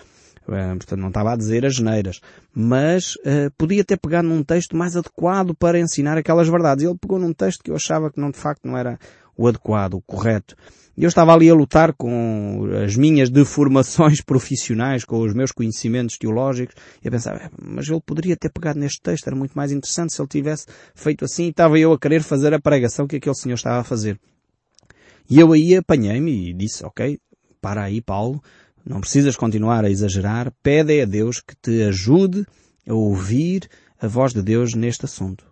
Uh, 0.49 0.77
portanto, 0.77 1.01
não 1.01 1.09
estava 1.09 1.33
a 1.33 1.37
dizer 1.37 1.65
as 1.65 1.77
geneiras. 1.77 2.21
Mas 2.53 3.15
uh, 3.17 3.51
podia 3.57 3.85
ter 3.85 3.99
pegado 3.99 4.29
num 4.29 4.43
texto 4.43 4.77
mais 4.77 4.97
adequado 4.97 5.55
para 5.55 5.79
ensinar 5.79 6.19
aquelas 6.19 6.49
verdades. 6.49 6.85
Ele 6.85 6.99
pegou 6.99 7.19
num 7.19 7.33
texto 7.33 7.63
que 7.63 7.71
eu 7.71 7.77
achava 7.77 8.11
que 8.11 8.21
não, 8.21 8.31
de 8.31 8.39
facto 8.39 8.67
não 8.67 8.77
era 8.77 8.99
o 9.37 9.47
adequado, 9.47 9.95
o 9.95 10.03
correto. 10.03 10.57
Eu 11.01 11.09
estava 11.09 11.33
ali 11.33 11.49
a 11.49 11.55
lutar 11.55 11.95
com 11.95 12.69
as 12.85 12.95
minhas 12.95 13.31
deformações 13.31 14.21
profissionais, 14.23 15.03
com 15.03 15.19
os 15.21 15.33
meus 15.33 15.51
conhecimentos 15.51 16.19
teológicos, 16.19 16.75
e 17.03 17.09
a 17.09 17.11
pensar, 17.11 17.37
é, 17.37 17.51
mas 17.59 17.89
ele 17.89 18.03
poderia 18.05 18.37
ter 18.37 18.51
pegado 18.51 18.79
neste 18.79 19.01
texto, 19.01 19.27
era 19.27 19.35
muito 19.35 19.55
mais 19.55 19.73
interessante 19.73 20.13
se 20.13 20.21
ele 20.21 20.29
tivesse 20.29 20.67
feito 20.95 21.25
assim, 21.25 21.47
e 21.47 21.49
estava 21.49 21.79
eu 21.79 21.95
a 21.95 21.99
querer 21.99 22.23
fazer 22.23 22.53
a 22.53 22.61
pregação 22.61 23.07
que 23.07 23.17
aquele 23.17 23.35
senhor 23.35 23.55
estava 23.55 23.81
a 23.81 23.85
fazer. 23.85 24.21
E 25.31 25.41
eu 25.41 25.55
aí 25.55 25.75
apanhei-me 25.75 26.51
e 26.51 26.53
disse, 26.53 26.85
ok, 26.85 27.19
para 27.63 27.85
aí 27.85 28.03
Paulo, 28.03 28.43
não 28.85 29.01
precisas 29.01 29.37
continuar 29.37 29.87
a 29.87 29.91
exagerar, 29.91 30.53
pede 30.63 31.01
a 31.01 31.07
Deus 31.07 31.41
que 31.41 31.55
te 31.57 31.83
ajude 31.83 32.45
a 32.87 32.93
ouvir 32.93 33.71
a 33.99 34.07
voz 34.07 34.35
de 34.35 34.43
Deus 34.43 34.75
neste 34.75 35.07
assunto. 35.07 35.50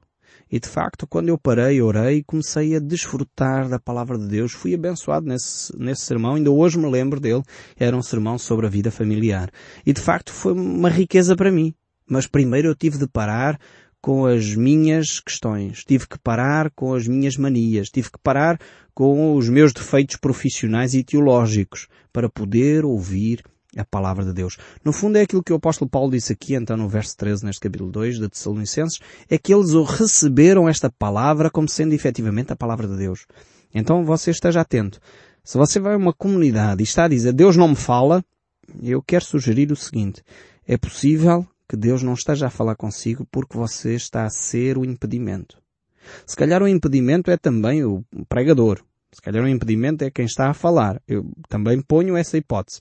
E 0.51 0.59
de 0.59 0.69
facto, 0.69 1.07
quando 1.07 1.29
eu 1.29 1.39
parei, 1.39 1.81
orei, 1.83 2.23
comecei 2.27 2.75
a 2.75 2.79
desfrutar 2.79 3.69
da 3.69 3.79
palavra 3.79 4.19
de 4.19 4.27
Deus. 4.27 4.53
Fui 4.53 4.75
abençoado 4.75 5.27
nesse, 5.27 5.77
nesse 5.79 6.03
sermão, 6.03 6.35
ainda 6.35 6.51
hoje 6.51 6.79
me 6.79 6.89
lembro 6.91 7.21
dele. 7.21 7.43
Era 7.77 7.97
um 7.97 8.03
sermão 8.03 8.39
sobre 8.39 8.67
a 8.67 8.71
vida 8.71 8.91
familiar. 8.91 9.51
E 9.85 9.93
de 9.93 10.01
facto 10.01 10.33
foi 10.33 10.53
uma 10.53 10.89
riqueza 10.89 11.37
para 11.37 11.51
mim. 11.51 11.75
Mas 12.09 12.27
primeiro 12.27 12.69
eu 12.69 12.75
tive 12.75 12.99
de 12.99 13.07
parar 13.07 13.59
com 14.01 14.27
as 14.27 14.55
minhas 14.55 15.21
questões. 15.21 15.85
Tive 15.85 16.07
que 16.09 16.19
parar 16.19 16.71
com 16.71 16.95
as 16.95 17.07
minhas 17.07 17.37
manias. 17.37 17.89
Tive 17.89 18.11
que 18.11 18.19
parar 18.23 18.59
com 18.95 19.37
os 19.37 19.49
meus 19.49 19.73
defeitos 19.73 20.17
profissionais 20.17 20.95
e 20.95 21.05
teológicos 21.05 21.89
para 22.13 22.29
poder 22.29 22.85
ouvir 22.85 23.43
a 23.77 23.85
palavra 23.85 24.25
de 24.25 24.33
Deus. 24.33 24.57
No 24.85 24.93
fundo 24.93 25.17
é 25.17 25.23
aquilo 25.23 25.43
que 25.43 25.53
o 25.53 25.57
apóstolo 25.57 25.91
Paulo 25.91 26.13
disse 26.13 26.33
aqui, 26.33 26.55
então 26.55 26.77
no 26.77 26.89
verso 26.89 27.17
13, 27.17 27.45
neste 27.45 27.61
capítulo 27.61 27.91
2 27.91 28.19
de 28.19 28.29
Tessalonicenses, 28.29 29.01
é 29.29 29.37
que 29.37 29.53
eles 29.53 29.73
receberam 29.73 30.69
esta 30.69 30.91
palavra 30.91 31.51
como 31.51 31.69
sendo 31.69 31.93
efetivamente 31.93 32.53
a 32.53 32.57
palavra 32.57 32.87
de 32.87 32.97
Deus. 32.97 33.27
Então 33.75 34.05
você 34.05 34.31
esteja 34.31 34.61
atento. 34.61 35.01
Se 35.45 35.59
você 35.59 35.79
vai 35.79 35.95
a 35.95 35.97
uma 35.97 36.13
comunidade 36.13 36.83
e 36.83 36.85
está 36.85 37.05
a 37.05 37.09
dizer 37.09 37.33
Deus 37.33 37.57
não 37.57 37.69
me 37.69 37.77
fala, 37.77 38.25
eu 38.83 39.03
quero 39.03 39.25
sugerir 39.25 39.71
o 39.73 39.77
seguinte. 39.77 40.23
É 40.67 40.77
possível 40.77 41.47
que 41.69 41.77
Deus 41.77 42.03
não 42.03 42.15
esteja 42.15 42.47
a 42.47 42.51
falar 42.51 42.77
consigo 42.77 43.27
porque 43.31 43.57
você 43.57 43.95
está 43.95 44.25
a 44.25 44.31
ser 44.31 44.79
o 44.79 44.85
impedimento. 44.85 45.59
Se 46.27 46.35
calhar 46.35 46.63
o 46.63 46.69
impedimento 46.69 47.31
é 47.31 47.37
também 47.37 47.85
o 47.85 48.03
pregador. 48.29 48.83
Se 49.13 49.21
calhar 49.21 49.45
o 49.45 49.49
impedimento 49.49 50.05
é 50.05 50.11
quem 50.11 50.25
está 50.25 50.49
a 50.49 50.55
falar. 50.55 51.01
Eu 51.07 51.31
também 51.49 51.81
ponho 51.83 52.17
essa 52.17 52.39
hipótese 52.39 52.81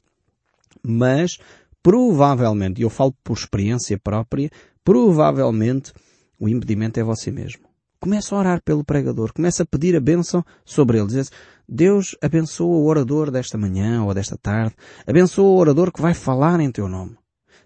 mas 0.84 1.38
provavelmente, 1.82 2.80
e 2.80 2.84
eu 2.84 2.90
falo 2.90 3.14
por 3.24 3.38
experiência 3.38 3.98
própria, 3.98 4.50
provavelmente 4.84 5.94
o 6.40 6.48
impedimento 6.48 7.00
é 7.00 7.04
você 7.04 7.32
mesmo. 7.32 7.68
Começa 8.00 8.36
a 8.36 8.38
orar 8.38 8.62
pelo 8.62 8.84
pregador, 8.84 9.34
começa 9.34 9.64
a 9.64 9.66
pedir 9.66 9.96
a 9.96 10.00
bênção 10.00 10.46
sobre 10.64 11.00
ele. 11.00 11.08
Diz 11.08 11.32
Deus 11.68 12.16
abençoa 12.22 12.78
o 12.78 12.86
orador 12.86 13.32
desta 13.32 13.58
manhã 13.58 14.04
ou 14.04 14.14
desta 14.14 14.38
tarde, 14.38 14.76
abençoa 15.06 15.50
o 15.50 15.58
orador 15.58 15.92
que 15.92 16.02
vai 16.02 16.14
falar 16.14 16.60
em 16.60 16.72
teu 16.72 16.88
nome. 16.88 17.18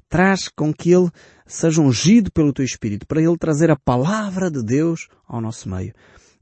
Traz 0.09 0.47
com 0.49 0.73
que 0.73 0.91
ele 0.91 1.09
seja 1.45 1.81
ungido 1.81 2.31
pelo 2.31 2.53
teu 2.53 2.65
Espírito, 2.65 3.05
para 3.05 3.21
ele 3.21 3.37
trazer 3.37 3.69
a 3.69 3.75
palavra 3.75 4.49
de 4.49 4.63
Deus 4.63 5.07
ao 5.27 5.39
nosso 5.39 5.69
meio. 5.69 5.93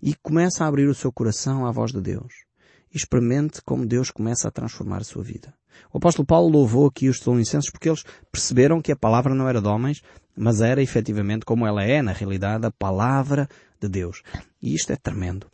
E 0.01 0.15
começa 0.15 0.63
a 0.63 0.67
abrir 0.67 0.87
o 0.87 0.95
seu 0.95 1.11
coração 1.11 1.65
à 1.65 1.71
voz 1.71 1.91
de 1.91 2.01
Deus. 2.01 2.45
Experimente 2.93 3.61
como 3.63 3.85
Deus 3.85 4.09
começa 4.09 4.47
a 4.47 4.51
transformar 4.51 5.01
a 5.01 5.03
sua 5.03 5.23
vida. 5.23 5.53
O 5.93 5.97
apóstolo 5.97 6.25
Paulo 6.25 6.49
louvou 6.49 6.87
aqui 6.87 7.09
os 7.09 7.19
Tessalonicenses 7.19 7.69
porque 7.69 7.89
eles 7.89 8.03
perceberam 8.31 8.81
que 8.81 8.91
a 8.91 8.95
palavra 8.95 9.33
não 9.33 9.47
era 9.47 9.61
de 9.61 9.67
homens, 9.67 10.01
mas 10.35 10.61
era 10.61 10.81
efetivamente 10.81 11.45
como 11.45 11.65
ela 11.65 11.83
é, 11.83 12.01
na 12.01 12.11
realidade, 12.11 12.65
a 12.65 12.71
palavra 12.71 13.47
de 13.79 13.87
Deus. 13.87 14.21
E 14.61 14.73
isto 14.73 14.91
é 14.91 14.95
tremendo. 14.95 15.47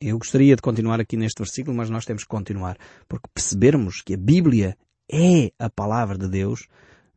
Eu 0.00 0.18
gostaria 0.18 0.56
de 0.56 0.62
continuar 0.62 1.00
aqui 1.00 1.16
neste 1.16 1.38
versículo, 1.38 1.76
mas 1.76 1.88
nós 1.88 2.04
temos 2.04 2.24
que 2.24 2.28
continuar, 2.28 2.76
porque 3.08 3.28
percebermos 3.32 4.02
que 4.02 4.14
a 4.14 4.18
Bíblia 4.18 4.76
é 5.10 5.50
a 5.58 5.70
palavra 5.70 6.18
de 6.18 6.28
Deus, 6.28 6.68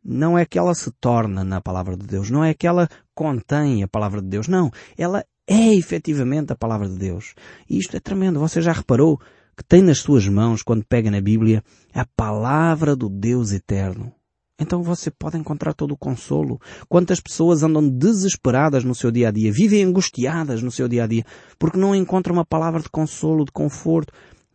não 0.03 0.37
é 0.37 0.45
que 0.45 0.57
ela 0.57 0.73
se 0.73 0.91
torna 0.91 1.43
na 1.43 1.59
palavra 1.59 1.97
de 1.97 2.05
Deus, 2.05 2.29
não 2.29 2.43
é 2.43 2.53
que 2.53 2.65
ela 2.65 2.87
contém 3.13 3.83
a 3.83 3.87
palavra 3.87 4.21
de 4.21 4.27
Deus, 4.27 4.47
não. 4.47 4.71
Ela 4.97 5.25
é 5.45 5.73
efetivamente 5.73 6.53
a 6.53 6.55
palavra 6.55 6.87
de 6.87 6.97
Deus. 6.97 7.33
E 7.69 7.77
isto 7.77 7.95
é 7.97 7.99
tremendo. 7.99 8.39
Você 8.39 8.61
já 8.61 8.71
reparou 8.71 9.19
que 9.57 9.63
tem 9.63 9.81
nas 9.81 9.97
suas 9.97 10.27
mãos, 10.27 10.61
quando 10.61 10.85
pega 10.85 11.09
na 11.09 11.19
Bíblia, 11.19 11.63
a 11.91 12.05
palavra 12.05 12.95
do 12.95 13.09
Deus 13.09 13.51
eterno. 13.51 14.13
Então 14.59 14.83
você 14.83 15.09
pode 15.09 15.37
encontrar 15.37 15.73
todo 15.73 15.91
o 15.91 15.97
consolo. 15.97 16.59
Quantas 16.87 17.19
pessoas 17.19 17.63
andam 17.63 17.87
desesperadas 17.89 18.83
no 18.83 18.93
seu 18.93 19.11
dia 19.11 19.29
a 19.29 19.31
dia, 19.31 19.51
vivem 19.51 19.83
angustiadas 19.83 20.61
no 20.61 20.71
seu 20.71 20.87
dia 20.87 21.03
a 21.03 21.07
dia, 21.07 21.25
porque 21.57 21.77
não 21.77 21.95
encontram 21.95 22.35
uma 22.35 22.45
palavra 22.45 22.81
de 22.81 22.89
consolo, 22.89 23.45
de 23.45 23.51
conforto. 23.51 24.13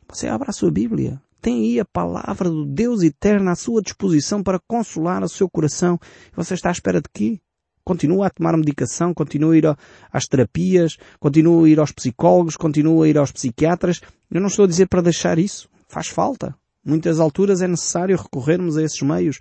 Você 0.08 0.28
abra 0.28 0.50
a 0.50 0.52
sua 0.52 0.70
Bíblia. 0.70 1.20
Tem 1.40 1.64
aí 1.64 1.80
a 1.80 1.84
palavra 1.84 2.48
do 2.48 2.64
Deus 2.64 3.02
eterno 3.02 3.50
à 3.50 3.56
sua 3.56 3.82
disposição 3.82 4.42
para 4.42 4.60
consolar 4.68 5.24
o 5.24 5.28
seu 5.28 5.50
coração. 5.50 5.98
Você 6.36 6.54
está 6.54 6.68
à 6.68 6.72
espera 6.72 7.00
de 7.00 7.08
quê? 7.12 7.40
Continua 7.84 8.28
a 8.28 8.30
tomar 8.30 8.56
medicação, 8.56 9.12
continua 9.12 9.54
a 9.54 9.56
ir 9.56 9.64
às 10.12 10.24
terapias, 10.26 10.96
continua 11.18 11.66
a 11.66 11.68
ir 11.68 11.80
aos 11.80 11.90
psicólogos, 11.90 12.56
continua 12.56 13.04
a 13.04 13.08
ir 13.08 13.18
aos 13.18 13.32
psiquiatras. 13.32 14.00
Eu 14.30 14.40
não 14.40 14.48
estou 14.48 14.64
a 14.64 14.68
dizer 14.68 14.86
para 14.86 15.02
deixar 15.02 15.38
isso. 15.38 15.68
Faz 15.88 16.08
falta. 16.08 16.54
Muitas 16.84 17.20
alturas 17.20 17.60
é 17.60 17.68
necessário 17.68 18.16
recorrermos 18.16 18.76
a 18.76 18.82
esses 18.82 19.02
meios. 19.02 19.38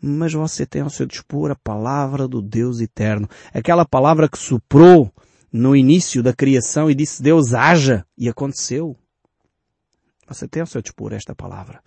Mas 0.00 0.32
você 0.32 0.64
tem 0.64 0.82
ao 0.82 0.90
seu 0.90 1.06
dispor 1.06 1.50
a 1.50 1.56
palavra 1.56 2.28
do 2.28 2.40
Deus 2.40 2.80
eterno. 2.80 3.28
Aquela 3.52 3.84
palavra 3.84 4.28
que 4.28 4.38
soprou 4.38 5.12
no 5.52 5.74
início 5.74 6.22
da 6.22 6.32
criação 6.32 6.90
e 6.90 6.94
disse 6.94 7.22
Deus 7.22 7.54
haja 7.54 8.04
e 8.16 8.28
aconteceu. 8.28 8.96
Você 10.28 10.46
tem 10.46 10.60
ao 10.60 10.66
seu 10.66 10.82
dispor 10.82 11.12
esta 11.14 11.34
palavra. 11.34 11.80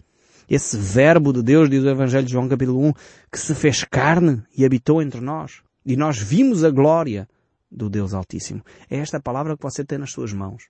Esse 0.49 0.75
verbo 0.75 1.31
de 1.31 1.41
Deus, 1.41 1.69
diz 1.69 1.83
o 1.83 1.89
Evangelho 1.89 2.25
de 2.25 2.33
João 2.33 2.49
capítulo 2.49 2.85
1, 2.87 2.93
que 3.31 3.39
se 3.39 3.55
fez 3.55 3.83
carne 3.83 4.43
e 4.57 4.65
habitou 4.65 5.01
entre 5.01 5.21
nós. 5.21 5.61
E 5.85 5.95
nós 5.95 6.17
vimos 6.17 6.63
a 6.63 6.69
glória 6.69 7.27
do 7.71 7.89
Deus 7.89 8.13
Altíssimo. 8.13 8.61
É 8.89 8.97
esta 8.97 9.19
palavra 9.19 9.55
que 9.55 9.63
você 9.63 9.83
tem 9.83 9.97
nas 9.97 10.11
suas 10.11 10.33
mãos. 10.33 10.63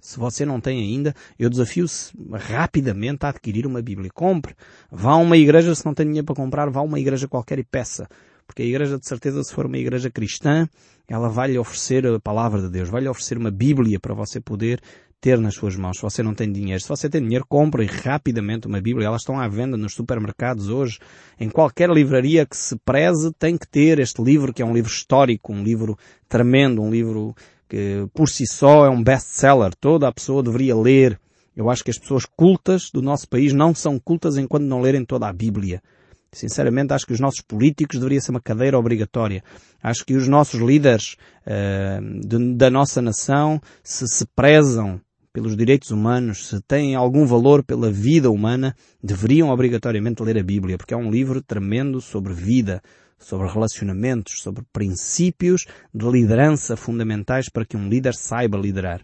Se 0.00 0.18
você 0.18 0.44
não 0.44 0.60
tem 0.60 0.78
ainda, 0.78 1.14
eu 1.38 1.48
desafio-se 1.48 2.12
rapidamente 2.32 3.24
a 3.24 3.30
adquirir 3.30 3.66
uma 3.66 3.80
Bíblia. 3.82 4.10
Compre. 4.12 4.54
Vá 4.90 5.12
a 5.12 5.16
uma 5.16 5.36
igreja, 5.36 5.74
se 5.74 5.84
não 5.84 5.94
tem 5.94 6.06
dinheiro 6.06 6.26
para 6.26 6.34
comprar, 6.34 6.70
vá 6.70 6.80
a 6.80 6.84
uma 6.84 7.00
igreja 7.00 7.26
qualquer 7.26 7.58
e 7.58 7.64
peça. 7.64 8.08
Porque 8.46 8.62
a 8.62 8.66
igreja, 8.66 8.98
de 8.98 9.06
certeza, 9.06 9.42
se 9.42 9.52
for 9.52 9.66
uma 9.66 9.78
igreja 9.78 10.10
cristã, 10.10 10.68
ela 11.08 11.28
vai 11.28 11.48
lhe 11.48 11.58
oferecer 11.58 12.06
a 12.06 12.20
palavra 12.20 12.62
de 12.62 12.70
Deus, 12.70 12.88
vai 12.88 13.00
lhe 13.00 13.08
oferecer 13.08 13.36
uma 13.36 13.50
Bíblia 13.50 13.98
para 13.98 14.14
você 14.14 14.40
poder 14.40 14.80
ter 15.20 15.38
nas 15.38 15.54
suas 15.54 15.76
mãos. 15.76 15.96
Se 15.96 16.02
você 16.02 16.22
não 16.22 16.34
tem 16.34 16.50
dinheiro, 16.50 16.80
se 16.80 16.88
você 16.88 17.08
tem 17.08 17.22
dinheiro, 17.22 17.44
compre 17.48 17.86
rapidamente 17.86 18.66
uma 18.66 18.80
Bíblia. 18.80 19.06
Elas 19.06 19.22
estão 19.22 19.38
à 19.38 19.48
venda 19.48 19.76
nos 19.76 19.94
supermercados 19.94 20.68
hoje. 20.68 20.98
Em 21.38 21.48
qualquer 21.48 21.90
livraria 21.90 22.46
que 22.46 22.56
se 22.56 22.76
preze, 22.84 23.32
tem 23.38 23.56
que 23.56 23.66
ter 23.66 23.98
este 23.98 24.22
livro, 24.22 24.52
que 24.52 24.62
é 24.62 24.64
um 24.64 24.74
livro 24.74 24.90
histórico, 24.90 25.52
um 25.52 25.62
livro 25.62 25.98
tremendo, 26.28 26.82
um 26.82 26.90
livro 26.90 27.34
que 27.68 28.06
por 28.14 28.28
si 28.28 28.46
só 28.46 28.86
é 28.86 28.90
um 28.90 29.02
best-seller. 29.02 29.74
Toda 29.80 30.08
a 30.08 30.12
pessoa 30.12 30.42
deveria 30.42 30.76
ler. 30.76 31.18
Eu 31.56 31.70
acho 31.70 31.82
que 31.82 31.90
as 31.90 31.98
pessoas 31.98 32.24
cultas 32.24 32.90
do 32.92 33.00
nosso 33.00 33.28
país 33.28 33.52
não 33.52 33.74
são 33.74 33.98
cultas 33.98 34.36
enquanto 34.36 34.64
não 34.64 34.80
lerem 34.80 35.04
toda 35.04 35.26
a 35.26 35.32
Bíblia. 35.32 35.82
Sinceramente, 36.30 36.92
acho 36.92 37.06
que 37.06 37.14
os 37.14 37.20
nossos 37.20 37.40
políticos 37.40 37.98
deveria 37.98 38.20
ser 38.20 38.30
uma 38.30 38.40
cadeira 38.40 38.78
obrigatória. 38.78 39.42
Acho 39.82 40.04
que 40.04 40.14
os 40.14 40.28
nossos 40.28 40.60
líderes 40.60 41.16
uh, 41.46 42.20
de, 42.20 42.54
da 42.54 42.68
nossa 42.68 43.00
nação, 43.00 43.58
se 43.82 44.06
se 44.06 44.26
prezam 44.26 45.00
pelos 45.36 45.54
direitos 45.54 45.90
humanos, 45.90 46.48
se 46.48 46.62
têm 46.62 46.94
algum 46.94 47.26
valor 47.26 47.62
pela 47.62 47.92
vida 47.92 48.30
humana, 48.30 48.74
deveriam 49.04 49.50
obrigatoriamente 49.50 50.22
ler 50.22 50.38
a 50.38 50.42
Bíblia, 50.42 50.78
porque 50.78 50.94
é 50.94 50.96
um 50.96 51.10
livro 51.10 51.42
tremendo 51.42 52.00
sobre 52.00 52.32
vida, 52.32 52.80
sobre 53.18 53.46
relacionamentos, 53.46 54.40
sobre 54.40 54.64
princípios 54.72 55.66
de 55.92 56.10
liderança 56.10 56.74
fundamentais 56.74 57.50
para 57.50 57.66
que 57.66 57.76
um 57.76 57.86
líder 57.86 58.14
saiba 58.14 58.56
liderar. 58.56 59.02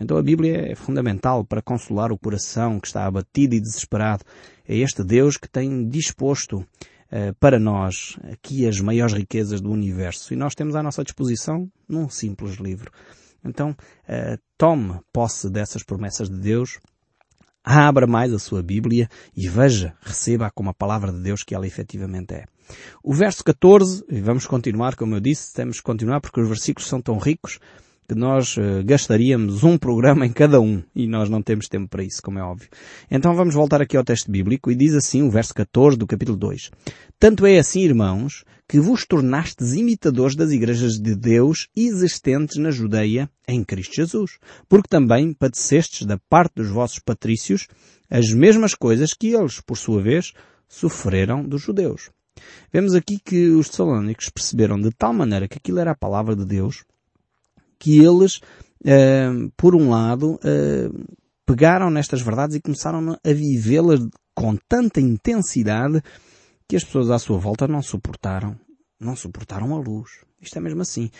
Então 0.00 0.16
a 0.16 0.22
Bíblia 0.22 0.72
é 0.72 0.74
fundamental 0.74 1.44
para 1.44 1.60
consolar 1.60 2.10
o 2.10 2.18
coração 2.18 2.80
que 2.80 2.86
está 2.86 3.04
abatido 3.04 3.54
e 3.54 3.60
desesperado. 3.60 4.24
É 4.66 4.74
este 4.78 5.04
Deus 5.04 5.36
que 5.36 5.50
tem 5.50 5.86
disposto 5.86 6.60
uh, 6.60 7.34
para 7.38 7.58
nós 7.58 8.16
aqui 8.32 8.66
as 8.66 8.80
maiores 8.80 9.12
riquezas 9.12 9.60
do 9.60 9.70
universo 9.70 10.32
e 10.32 10.36
nós 10.36 10.54
temos 10.54 10.74
à 10.76 10.82
nossa 10.82 11.04
disposição 11.04 11.70
num 11.86 12.08
simples 12.08 12.54
livro. 12.54 12.90
Então, 13.44 13.70
uh, 13.70 14.38
tome 14.56 14.98
posse 15.12 15.50
dessas 15.50 15.82
promessas 15.82 16.30
de 16.30 16.36
Deus, 16.36 16.78
abra 17.64 18.06
mais 18.06 18.32
a 18.32 18.38
sua 18.38 18.62
Bíblia 18.62 19.08
e 19.36 19.48
veja, 19.48 19.94
receba 20.02 20.50
como 20.50 20.70
a 20.70 20.74
palavra 20.74 21.10
de 21.12 21.20
Deus 21.20 21.42
que 21.42 21.54
ela 21.54 21.66
efetivamente 21.66 22.34
é. 22.34 22.44
O 23.02 23.12
verso 23.12 23.42
14, 23.44 24.04
e 24.08 24.20
vamos 24.20 24.46
continuar, 24.46 24.96
como 24.96 25.14
eu 25.14 25.20
disse, 25.20 25.52
temos 25.52 25.78
que 25.78 25.82
continuar 25.82 26.20
porque 26.20 26.40
os 26.40 26.48
versículos 26.48 26.88
são 26.88 27.00
tão 27.00 27.18
ricos. 27.18 27.58
que 28.06 28.14
nós 28.14 28.58
uh, 28.58 28.84
gastaríamos 28.84 29.64
um 29.64 29.78
programa 29.78 30.26
em 30.26 30.32
cada 30.32 30.60
um 30.60 30.82
e 30.94 31.06
nós 31.06 31.30
não 31.30 31.40
temos 31.42 31.68
tempo 31.68 31.88
para 31.88 32.04
isso, 32.04 32.20
como 32.22 32.38
é 32.38 32.42
óbvio. 32.42 32.68
Então 33.10 33.34
vamos 33.34 33.54
voltar 33.54 33.80
aqui 33.80 33.96
ao 33.96 34.04
texto 34.04 34.30
bíblico 34.30 34.70
e 34.70 34.74
diz 34.74 34.94
assim 34.94 35.22
o 35.22 35.30
verso 35.30 35.54
14 35.54 35.96
do 35.96 36.06
capítulo 36.06 36.36
2. 36.36 36.70
Tanto 37.18 37.46
é 37.46 37.58
assim, 37.58 37.80
irmãos, 37.80 38.44
que 38.68 38.78
vos 38.78 39.06
tornastes 39.06 39.72
imitadores 39.72 40.36
das 40.36 40.50
igrejas 40.50 40.98
de 41.00 41.14
Deus 41.14 41.68
existentes 41.74 42.58
na 42.58 42.70
Judeia 42.70 43.30
em 43.46 43.62
Cristo 43.64 43.94
Jesus, 43.94 44.38
porque 44.68 44.88
também 44.88 45.32
padecestes 45.32 46.06
da 46.06 46.18
parte 46.28 46.54
dos 46.56 46.68
vossos 46.68 46.98
patrícios 46.98 47.66
as 48.10 48.32
mesmas 48.32 48.74
coisas 48.74 49.12
que 49.12 49.28
eles, 49.28 49.60
por 49.60 49.76
sua 49.76 50.02
vez, 50.02 50.32
sofreram 50.68 51.42
dos 51.42 51.62
judeus. 51.62 52.10
Vemos 52.72 52.94
aqui 52.94 53.18
que 53.18 53.50
os 53.50 53.68
tessalónicos 53.68 54.28
perceberam 54.28 54.80
de 54.80 54.90
tal 54.90 55.12
maneira 55.12 55.48
que 55.48 55.58
aquilo 55.58 55.78
era 55.78 55.92
a 55.92 55.96
palavra 55.96 56.34
de 56.34 56.44
Deus, 56.44 56.84
que 57.78 57.98
eles, 57.98 58.36
uh, 58.36 59.50
por 59.56 59.74
um 59.74 59.90
lado, 59.90 60.34
uh, 60.34 61.16
pegaram 61.46 61.90
nestas 61.90 62.22
verdades 62.22 62.56
e 62.56 62.60
começaram 62.60 63.12
a 63.12 63.32
vivê-las 63.32 64.00
com 64.34 64.56
tanta 64.68 65.00
intensidade 65.00 66.02
que 66.68 66.76
as 66.76 66.84
pessoas 66.84 67.10
à 67.10 67.18
sua 67.18 67.38
volta 67.38 67.68
não 67.68 67.82
suportaram, 67.82 68.58
não 69.00 69.16
suportaram 69.16 69.74
a 69.74 69.78
luz. 69.78 70.10
Isto 70.40 70.58
é 70.58 70.60
mesmo 70.60 70.82
assim. 70.82 71.10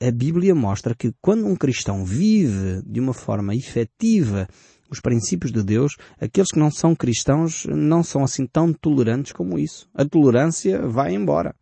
A 0.00 0.10
Bíblia 0.10 0.54
mostra 0.54 0.94
que 0.94 1.12
quando 1.20 1.46
um 1.46 1.56
cristão 1.56 2.04
vive 2.04 2.82
de 2.86 3.00
uma 3.00 3.12
forma 3.12 3.54
efetiva 3.54 4.48
os 4.90 5.00
princípios 5.00 5.50
de 5.50 5.62
Deus, 5.62 5.96
aqueles 6.20 6.50
que 6.50 6.58
não 6.58 6.70
são 6.70 6.94
cristãos 6.94 7.64
não 7.66 8.02
são 8.02 8.22
assim 8.22 8.46
tão 8.46 8.72
tolerantes 8.72 9.32
como 9.32 9.58
isso. 9.58 9.88
A 9.94 10.04
tolerância 10.04 10.86
vai 10.86 11.14
embora. 11.14 11.54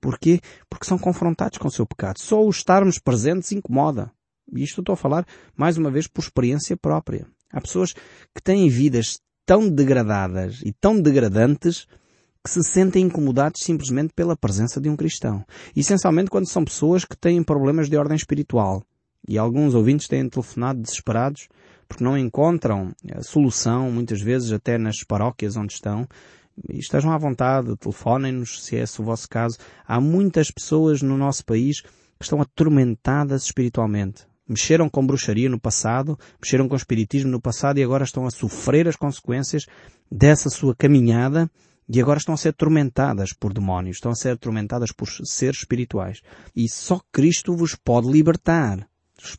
Porquê? 0.00 0.40
Porque 0.68 0.86
são 0.86 0.98
confrontados 0.98 1.58
com 1.58 1.68
o 1.68 1.72
seu 1.72 1.86
pecado. 1.86 2.20
Só 2.20 2.44
o 2.44 2.50
estarmos 2.50 2.98
presentes 2.98 3.52
incomoda. 3.52 4.12
E 4.54 4.62
isto 4.62 4.80
estou 4.80 4.92
a 4.92 4.96
falar, 4.96 5.26
mais 5.56 5.76
uma 5.76 5.90
vez, 5.90 6.06
por 6.06 6.22
experiência 6.22 6.76
própria. 6.76 7.26
Há 7.50 7.60
pessoas 7.60 7.92
que 7.92 8.42
têm 8.42 8.68
vidas 8.68 9.18
tão 9.44 9.68
degradadas 9.68 10.60
e 10.62 10.72
tão 10.72 11.00
degradantes 11.00 11.86
que 12.48 12.54
se 12.54 12.64
sentem 12.64 13.04
incomodados 13.04 13.62
simplesmente 13.62 14.14
pela 14.14 14.34
presença 14.34 14.80
de 14.80 14.88
um 14.88 14.96
cristão. 14.96 15.44
Essencialmente 15.76 16.30
quando 16.30 16.48
são 16.48 16.64
pessoas 16.64 17.04
que 17.04 17.14
têm 17.14 17.42
problemas 17.42 17.90
de 17.90 17.96
ordem 17.98 18.16
espiritual. 18.16 18.82
E 19.28 19.36
alguns 19.36 19.74
ouvintes 19.74 20.08
têm 20.08 20.26
telefonado 20.26 20.80
desesperados 20.80 21.46
porque 21.86 22.02
não 22.02 22.16
encontram 22.16 22.94
a 23.14 23.22
solução, 23.22 23.90
muitas 23.90 24.22
vezes 24.22 24.50
até 24.50 24.78
nas 24.78 25.04
paróquias 25.06 25.56
onde 25.56 25.74
estão, 25.74 26.08
estejam 26.70 27.12
à 27.12 27.18
vontade, 27.18 27.76
telefonem-nos 27.76 28.64
se 28.64 28.76
é 28.76 28.80
esse 28.80 29.00
o 29.00 29.04
vosso 29.04 29.28
caso. 29.28 29.58
Há 29.86 30.00
muitas 30.00 30.50
pessoas 30.50 31.02
no 31.02 31.18
nosso 31.18 31.44
país 31.44 31.82
que 31.82 32.22
estão 32.22 32.40
atormentadas 32.40 33.44
espiritualmente. 33.44 34.26
Mexeram 34.48 34.88
com 34.88 35.06
bruxaria 35.06 35.50
no 35.50 35.60
passado, 35.60 36.18
mexeram 36.42 36.66
com 36.66 36.76
espiritismo 36.76 37.30
no 37.30 37.40
passado 37.40 37.78
e 37.78 37.84
agora 37.84 38.04
estão 38.04 38.26
a 38.26 38.30
sofrer 38.30 38.88
as 38.88 38.96
consequências 38.96 39.66
dessa 40.10 40.48
sua 40.48 40.74
caminhada 40.74 41.50
e 41.88 42.00
agora 42.00 42.18
estão 42.18 42.34
a 42.34 42.38
ser 42.38 42.50
atormentadas 42.50 43.32
por 43.32 43.52
demónios, 43.52 43.96
estão 43.96 44.12
a 44.12 44.14
ser 44.14 44.30
atormentadas 44.30 44.92
por 44.92 45.08
seres 45.08 45.60
espirituais. 45.60 46.20
E 46.54 46.68
só 46.68 47.00
Cristo 47.12 47.56
vos 47.56 47.74
pode 47.74 48.10
libertar 48.10 48.86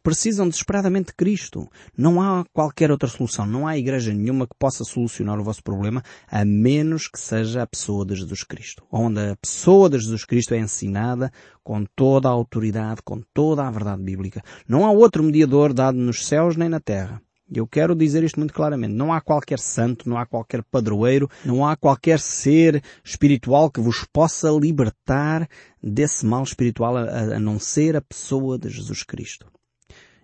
precisam 0.04 0.48
desesperadamente 0.48 1.08
de 1.08 1.14
Cristo. 1.14 1.70
Não 1.98 2.22
há 2.22 2.44
qualquer 2.54 2.92
outra 2.92 3.08
solução. 3.08 3.46
Não 3.46 3.68
há 3.68 3.78
igreja 3.78 4.14
nenhuma 4.14 4.48
que 4.48 4.56
possa 4.58 4.84
solucionar 4.84 5.40
o 5.40 5.44
vosso 5.44 5.64
problema 5.64 6.04
a 6.28 6.44
menos 6.44 7.08
que 7.08 7.20
seja 7.20 7.64
a 7.64 7.68
pessoa 7.68 8.06
de 8.06 8.16
Jesus 8.16 8.44
Cristo. 8.44 8.84
Onde 8.92 9.20
a 9.20 9.36
pessoa 9.38 9.90
de 9.90 10.00
Jesus 10.00 10.26
Cristo 10.26 10.54
é 10.54 10.60
ensinada 10.60 11.32
com 11.64 11.86
toda 11.96 12.28
a 12.28 12.32
autoridade, 12.32 13.02
com 13.04 13.22
toda 13.34 13.66
a 13.66 13.72
verdade 13.72 14.02
bíblica. 14.02 14.44
Não 14.68 14.86
há 14.86 14.92
outro 14.92 15.24
mediador 15.24 15.74
dado 15.74 15.98
nos 15.98 16.26
céus 16.26 16.56
nem 16.56 16.70
na 16.70 16.80
terra. 16.80 17.22
Eu 17.52 17.66
quero 17.66 17.96
dizer 17.96 18.24
isto 18.24 18.40
muito 18.40 18.54
claramente. 18.54 18.94
Não 18.94 19.12
há 19.12 19.20
qualquer 19.20 19.60
santo, 19.60 20.08
não 20.08 20.18
há 20.18 20.26
qualquer 20.26 20.64
padroeiro, 20.64 21.30
não 21.44 21.66
há 21.66 21.76
qualquer 21.76 22.20
ser 22.20 22.84
espiritual 23.04 23.72
que 23.72 23.82
vos 23.82 24.06
possa 24.12 24.50
libertar 24.50 25.50
desse 25.82 26.26
mal 26.26 26.44
espiritual 26.44 26.96
a, 26.96 27.02
a 27.36 27.40
não 27.40 27.60
ser 27.60 27.96
a 27.96 28.02
pessoa 28.02 28.58
de 28.58 28.70
Jesus 28.70 29.04
Cristo. 29.04 29.48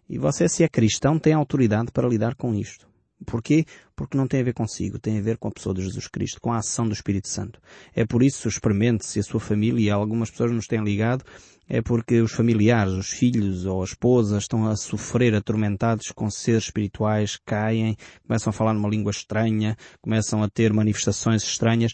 E 0.08 0.20
você, 0.20 0.48
se 0.48 0.64
é 0.64 0.70
cristão, 0.70 1.18
tem 1.18 1.34
autoridade 1.34 1.92
para 1.92 2.08
lidar 2.08 2.36
com 2.36 2.54
isto. 2.54 2.88
Porquê? 3.26 3.66
Porque 3.96 4.18
não 4.18 4.28
tem 4.28 4.42
a 4.42 4.44
ver 4.44 4.54
consigo, 4.54 5.00
tem 5.00 5.18
a 5.18 5.22
ver 5.22 5.38
com 5.38 5.48
a 5.48 5.52
pessoa 5.52 5.74
de 5.74 5.82
Jesus 5.82 6.08
Cristo, 6.08 6.42
com 6.42 6.52
a 6.52 6.58
ação 6.58 6.88
do 6.88 6.94
Espírito 6.94 7.30
Santo. 7.30 7.60
É 7.94 8.06
por 8.06 8.22
isso, 8.22 8.48
experimente 8.48 9.06
se 9.06 9.20
a 9.20 9.24
sua 9.24 9.40
família, 9.40 9.94
algumas 9.94 10.30
pessoas 10.30 10.52
nos 10.52 10.68
têm 10.68 10.84
ligado, 10.84 11.24
é 11.68 11.82
porque 11.82 12.22
os 12.22 12.32
familiares, 12.32 12.94
os 12.94 13.10
filhos 13.10 13.66
ou 13.66 13.82
a 13.82 13.86
esposa 13.86 14.38
estão 14.38 14.68
a 14.68 14.76
sofrer 14.76 15.34
atormentados 15.34 16.12
com 16.12 16.30
seres 16.30 16.66
espirituais, 16.66 17.40
caem, 17.44 17.98
começam 18.28 18.52
a 18.52 18.54
falar 18.54 18.74
numa 18.74 18.90
língua 18.90 19.12
estranha, 19.12 19.76
começam 20.02 20.44
a 20.44 20.50
ter 20.50 20.72
manifestações 20.72 21.44
estranhas. 21.44 21.94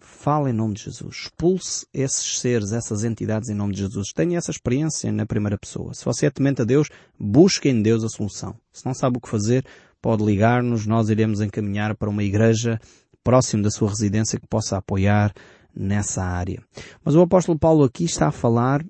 Fala 0.00 0.48
em 0.48 0.54
nome 0.54 0.74
de 0.74 0.84
Jesus. 0.84 1.16
Expulse 1.24 1.86
esses 1.92 2.38
seres, 2.40 2.72
essas 2.72 3.04
entidades 3.04 3.50
em 3.50 3.54
nome 3.54 3.74
de 3.74 3.80
Jesus. 3.80 4.08
Tenha 4.14 4.38
essa 4.38 4.50
experiência 4.50 5.12
na 5.12 5.26
primeira 5.26 5.58
pessoa. 5.58 5.92
Se 5.92 6.04
você 6.04 6.26
é 6.26 6.30
temente 6.30 6.62
a 6.62 6.64
Deus, 6.64 6.88
busque 7.18 7.68
em 7.68 7.82
Deus 7.82 8.02
a 8.04 8.08
solução. 8.08 8.56
Se 8.72 8.86
não 8.86 8.94
sabe 8.94 9.18
o 9.18 9.20
que 9.20 9.28
fazer, 9.28 9.66
pode 10.04 10.22
ligar-nos. 10.22 10.84
Nós 10.84 11.08
iremos 11.08 11.40
encaminhar 11.40 11.96
para 11.96 12.10
uma 12.10 12.22
igreja 12.22 12.78
próximo 13.22 13.62
da 13.62 13.70
sua 13.70 13.88
residência 13.88 14.38
que 14.38 14.46
possa 14.46 14.76
apoiar 14.76 15.32
nessa 15.74 16.22
área. 16.22 16.62
Mas 17.02 17.14
o 17.14 17.22
apóstolo 17.22 17.58
Paulo 17.58 17.84
aqui 17.84 18.04
está 18.04 18.28
a 18.28 18.30
falar 18.30 18.84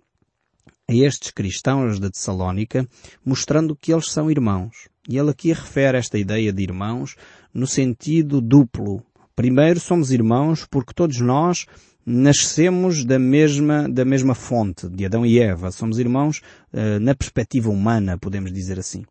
a 0.88 0.92
estes 0.92 1.30
cristãos 1.30 2.00
de 2.00 2.10
Tessalónica, 2.10 2.84
mostrando 3.24 3.76
que 3.76 3.92
eles 3.92 4.10
são 4.10 4.28
irmãos. 4.28 4.88
E 5.08 5.16
ele 5.16 5.30
aqui 5.30 5.52
refere 5.52 5.96
esta 5.96 6.18
ideia 6.18 6.52
de 6.52 6.64
irmãos 6.64 7.14
no 7.54 7.66
sentido 7.68 8.40
duplo. 8.40 9.00
Primeiro, 9.36 9.78
somos 9.78 10.10
irmãos 10.10 10.66
porque 10.68 10.92
todos 10.92 11.20
nós 11.20 11.64
nascemos 12.06 13.04
da 13.04 13.18
mesma, 13.18 13.88
da 13.88 14.04
mesma 14.04 14.34
fonte, 14.34 14.88
de 14.88 15.06
Adão 15.06 15.24
e 15.24 15.38
Eva. 15.38 15.70
Somos 15.70 15.98
irmãos 15.98 16.42
uh, 16.72 17.00
na 17.00 17.14
perspectiva 17.14 17.70
humana, 17.70 18.18
podemos 18.18 18.52
dizer 18.52 18.78
assim. 18.78 19.04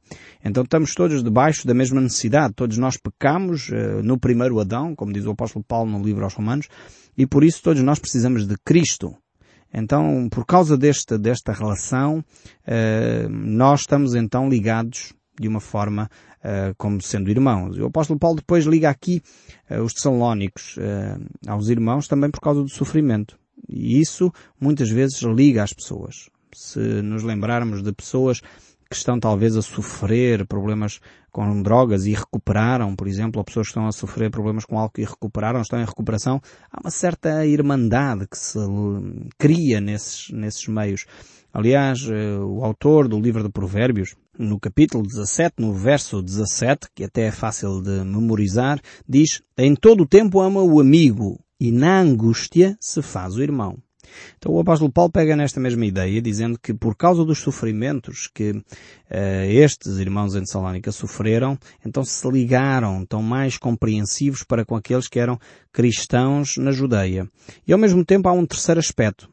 Então 0.44 0.64
estamos 0.64 0.94
todos 0.94 1.24
debaixo 1.24 1.66
da 1.66 1.74
mesma 1.74 2.00
necessidade. 2.02 2.54
Todos 2.54 2.78
nós 2.78 2.98
pecamos 2.98 3.70
uh, 3.70 4.04
no 4.04 4.20
primeiro 4.20 4.60
Adão, 4.60 4.96
como 4.96 5.14
diz 5.14 5.26
o 5.26 5.32
apóstolo 5.32 5.66
Paulo 5.68 5.92
no 5.92 6.04
livro 6.04 6.24
aos 6.24 6.34
Romanos, 6.34 6.68
e 7.18 7.26
por 7.26 7.44
isso 7.44 7.64
todos 7.64 7.82
nós 7.82 8.00
precisamos 8.00 8.48
de 8.48 8.56
Cristo. 8.64 9.16
Então, 9.74 10.28
por 10.30 10.46
causa 10.46 10.78
desta, 10.78 11.18
desta 11.18 11.52
relação, 11.52 12.20
uh, 12.20 13.30
nós 13.30 13.82
estamos 13.82 14.14
então 14.14 14.48
ligados 14.48 15.14
de 15.40 15.48
uma 15.48 15.60
forma 15.60 16.10
uh, 16.44 16.76
como 16.78 17.02
sendo 17.02 17.30
irmãos. 17.30 17.78
O 17.78 17.86
apóstolo 17.86 18.20
Paulo 18.20 18.38
depois 18.38 18.66
liga 18.66 18.90
aqui 18.90 19.22
uh, 19.70 19.82
os 19.82 19.94
tessalónicos 19.94 20.78
uh, 20.78 21.26
aos 21.48 21.70
irmãos 21.70 22.08
também 22.08 22.30
por 22.30 22.42
causa 22.42 22.62
do 22.62 22.70
sofrimento. 22.70 23.38
E 23.68 24.00
isso 24.00 24.32
muitas 24.60 24.90
vezes 24.90 25.22
liga 25.22 25.64
as 25.64 25.74
pessoas. 25.74 26.30
Se 26.54 26.80
nos 26.80 27.24
lembrarmos 27.24 27.82
de 27.82 27.92
pessoas 27.92 28.42
que 28.94 28.98
estão 28.98 29.20
talvez 29.20 29.56
a 29.58 29.62
sofrer 29.62 30.46
problemas 30.46 31.00
com 31.32 31.64
drogas 31.64 32.06
e 32.06 32.14
recuperaram, 32.14 32.96
por 32.96 33.08
exemplo, 33.08 33.40
ou 33.40 33.44
pessoas 33.44 33.68
que 33.68 33.72
estão 33.72 33.88
a 33.88 33.92
sofrer 33.92 34.30
problemas 34.30 34.66
com 34.66 34.78
álcool 34.78 35.02
e 35.02 35.06
recuperaram, 35.06 35.62
estão 35.62 35.82
em 35.82 35.86
recuperação, 35.86 36.40
há 36.72 36.80
uma 36.80 36.92
certa 36.92 37.44
irmandade 37.44 38.28
que 38.28 38.38
se 38.38 38.60
cria 39.38 39.82
nesses, 39.82 40.30
nesses 40.30 40.68
meios. 40.68 41.08
Aliás, 41.54 42.02
o 42.10 42.66
autor 42.66 43.08
do 43.08 43.20
livro 43.20 43.44
de 43.44 43.50
Provérbios, 43.50 44.16
no 44.40 44.60
capítulo 44.60 45.04
17, 45.04 45.54
no 45.60 45.72
verso 45.72 46.20
17, 46.20 46.88
que 46.96 47.04
até 47.04 47.28
é 47.28 47.32
fácil 47.32 47.80
de 47.80 48.04
memorizar, 48.04 48.82
diz, 49.08 49.44
em 49.56 49.76
todo 49.76 50.02
o 50.02 50.08
tempo 50.08 50.42
ama 50.42 50.64
o 50.64 50.80
amigo 50.80 51.40
e 51.60 51.72
na 51.72 52.00
angústia 52.00 52.76
se 52.80 53.04
faz 53.04 53.36
o 53.36 53.44
irmão. 53.44 53.78
Então 54.38 54.52
o 54.52 54.60
apóstolo 54.60 54.92
Paulo 54.92 55.12
pega 55.12 55.36
nesta 55.36 55.60
mesma 55.60 55.86
ideia, 55.86 56.22
dizendo 56.22 56.58
que 56.60 56.74
por 56.74 56.96
causa 56.96 57.24
dos 57.24 57.40
sofrimentos 57.40 58.30
que 58.34 58.52
uh, 58.52 58.64
estes 59.48 59.98
irmãos 59.98 60.36
em 60.36 60.46
Salónica 60.46 60.92
sofreram, 60.92 61.58
então 61.86 62.04
se 62.04 62.30
ligaram, 62.30 63.06
tão 63.06 63.22
mais 63.22 63.58
compreensivos 63.58 64.44
para 64.44 64.66
com 64.66 64.76
aqueles 64.76 65.08
que 65.08 65.20
eram 65.20 65.40
cristãos 65.72 66.58
na 66.58 66.72
Judeia. 66.72 67.28
E 67.68 67.74
ao 67.74 67.80
mesmo 67.80 68.04
tempo 68.04 68.28
há 68.28 68.34
um 68.34 68.46
terceiro 68.46 68.80
aspecto. 68.80 69.30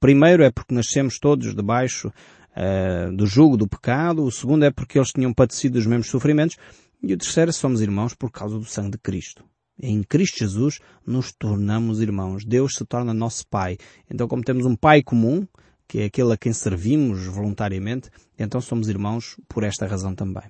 Primeiro 0.00 0.42
é 0.42 0.50
porque 0.50 0.74
nascemos 0.74 1.18
todos 1.18 1.54
debaixo 1.54 2.08
uh, 2.08 3.14
do 3.14 3.26
jugo 3.26 3.56
do 3.56 3.68
pecado, 3.68 4.24
o 4.24 4.30
segundo 4.30 4.64
é 4.64 4.70
porque 4.70 4.98
eles 4.98 5.12
tinham 5.12 5.32
padecido 5.32 5.78
os 5.78 5.86
mesmos 5.86 6.08
sofrimentos, 6.08 6.56
e 7.02 7.12
o 7.12 7.18
terceiro 7.18 7.50
é 7.50 7.52
somos 7.52 7.80
irmãos 7.80 8.14
por 8.14 8.30
causa 8.30 8.58
do 8.58 8.64
sangue 8.64 8.92
de 8.92 8.98
Cristo. 8.98 9.44
Em 9.80 10.02
Cristo 10.02 10.38
Jesus 10.38 10.78
nos 11.04 11.32
tornamos 11.32 12.00
irmãos. 12.00 12.44
Deus 12.44 12.76
se 12.76 12.84
torna 12.84 13.12
nosso 13.12 13.46
Pai. 13.48 13.76
Então 14.08 14.28
como 14.28 14.42
temos 14.42 14.64
um 14.64 14.76
Pai 14.76 15.02
comum, 15.02 15.46
que 15.86 16.00
é 16.00 16.04
aquele 16.04 16.32
a 16.32 16.36
quem 16.36 16.52
servimos 16.52 17.26
voluntariamente, 17.26 18.08
então 18.38 18.60
somos 18.60 18.88
irmãos 18.88 19.36
por 19.48 19.64
esta 19.64 19.86
razão 19.86 20.14
também. 20.14 20.44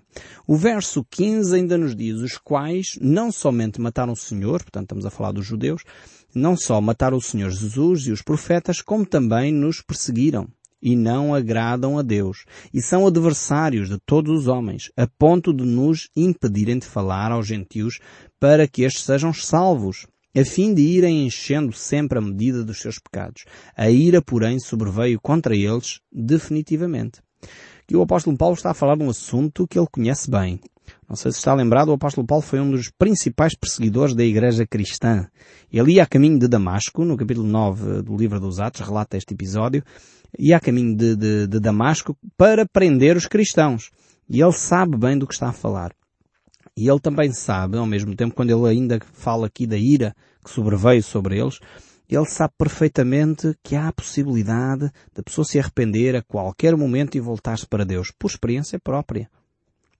O 0.47 0.57
verso 0.57 1.05
15 1.11 1.57
ainda 1.57 1.77
nos 1.77 1.97
diz, 1.97 2.17
os 2.21 2.39
quais 2.39 2.99
não 3.01 3.33
somente 3.33 3.81
mataram 3.81 4.13
o 4.13 4.17
Senhor, 4.17 4.63
portanto 4.63 4.85
estamos 4.85 5.07
a 5.07 5.11
falar 5.11 5.33
dos 5.33 5.45
judeus, 5.45 5.83
não 6.35 6.57
só 6.57 6.81
mataram 6.81 7.17
o 7.17 7.23
Senhor 7.23 7.51
Jesus 7.51 8.07
e 8.07 8.13
os 8.13 8.23
profetas, 8.23 8.81
como 8.81 9.07
também 9.07 9.53
nos 9.53 9.81
perseguiram 9.81 10.49
e 10.85 10.95
não 10.95 11.35
agradam 11.35 11.99
a 11.99 12.03
Deus, 12.03 12.45
e 12.73 12.83
são 12.83 13.07
adversários 13.07 13.89
de 13.89 13.99
todos 14.05 14.41
os 14.41 14.47
homens, 14.47 14.93
a 14.95 15.07
ponto 15.07 15.55
de 15.55 15.65
nos 15.65 16.11
impedirem 16.15 16.79
de 16.79 16.87
falar 16.87 17.33
aos 17.33 17.47
gentios 17.47 17.99
para 18.39 18.69
que 18.69 18.83
estes 18.83 19.05
sejam 19.05 19.33
salvos, 19.33 20.07
a 20.37 20.45
fim 20.45 20.75
de 20.75 20.83
irem 20.83 21.27
enchendo 21.27 21.73
sempre 21.73 22.19
a 22.19 22.21
medida 22.21 22.63
dos 22.63 22.81
seus 22.81 22.99
pecados. 22.99 23.47
A 23.75 23.89
ira, 23.89 24.21
porém, 24.21 24.61
sobreveio 24.61 25.19
contra 25.19 25.57
eles 25.57 26.01
definitivamente. 26.13 27.23
Que 27.87 27.97
o 27.97 28.03
apóstolo 28.03 28.37
Paulo 28.37 28.55
está 28.55 28.73
a 28.73 28.75
falar 28.75 28.97
de 28.97 29.05
um 29.05 29.11
assunto 29.11 29.67
que 29.67 29.79
ele 29.79 29.89
conhece 29.91 30.31
bem. 30.31 30.61
Não 31.09 31.17
sei 31.17 31.33
se 31.33 31.39
está 31.39 31.55
lembrado, 31.55 31.89
o 31.89 31.93
apóstolo 31.93 32.27
Paulo 32.27 32.43
foi 32.43 32.61
um 32.61 32.71
dos 32.71 32.91
principais 32.91 33.55
perseguidores 33.55 34.15
da 34.15 34.25
igreja 34.25 34.67
cristã. 34.67 35.27
Ele 35.73 35.95
ia 35.95 36.03
a 36.03 36.07
caminho 36.07 36.39
de 36.39 36.49
Damasco, 36.49 37.05
no 37.05 37.17
capítulo 37.17 37.47
9 37.47 38.03
do 38.03 38.17
livro 38.17 38.41
dos 38.41 38.59
Atos, 38.59 38.81
relata 38.81 39.17
este 39.17 39.35
episódio, 39.35 39.83
ia 40.39 40.57
a 40.57 40.61
caminho 40.61 40.97
de, 40.97 41.15
de, 41.15 41.47
de 41.47 41.61
Damasco 41.61 42.17
para 42.37 42.67
prender 42.67 43.17
os 43.17 43.27
cristãos. 43.27 43.91
E 44.29 44.41
ele 44.41 44.53
sabe 44.53 44.97
bem 44.97 45.19
do 45.19 45.27
que 45.27 45.35
está 45.35 45.49
a 45.49 45.53
falar. 45.53 45.93
E 46.77 46.89
ele 46.89 47.01
também 47.01 47.33
sabe, 47.33 47.77
ao 47.77 47.87
mesmo 47.87 48.17
tempo, 48.17 48.35
quando 48.35 48.51
ele 48.51 48.69
ainda 48.69 48.99
fala 49.13 49.47
aqui 49.47 49.67
da 49.67 49.77
ira 49.77 50.15
que 50.45 50.51
sobreveio 50.51 51.03
sobre 51.03 51.39
eles, 51.39 51.61
ele 52.09 52.27
sabe 52.27 52.53
perfeitamente 52.59 53.57
que 53.63 53.77
há 53.77 53.89
a 53.89 53.93
possibilidade 53.93 54.91
da 55.15 55.23
pessoa 55.23 55.45
se 55.45 55.59
arrepender 55.59 56.17
a 56.17 56.23
qualquer 56.23 56.77
momento 56.77 57.17
e 57.17 57.21
voltar-se 57.21 57.67
para 57.67 57.85
Deus, 57.85 58.13
por 58.19 58.31
experiência 58.31 58.79
própria. 58.79 59.29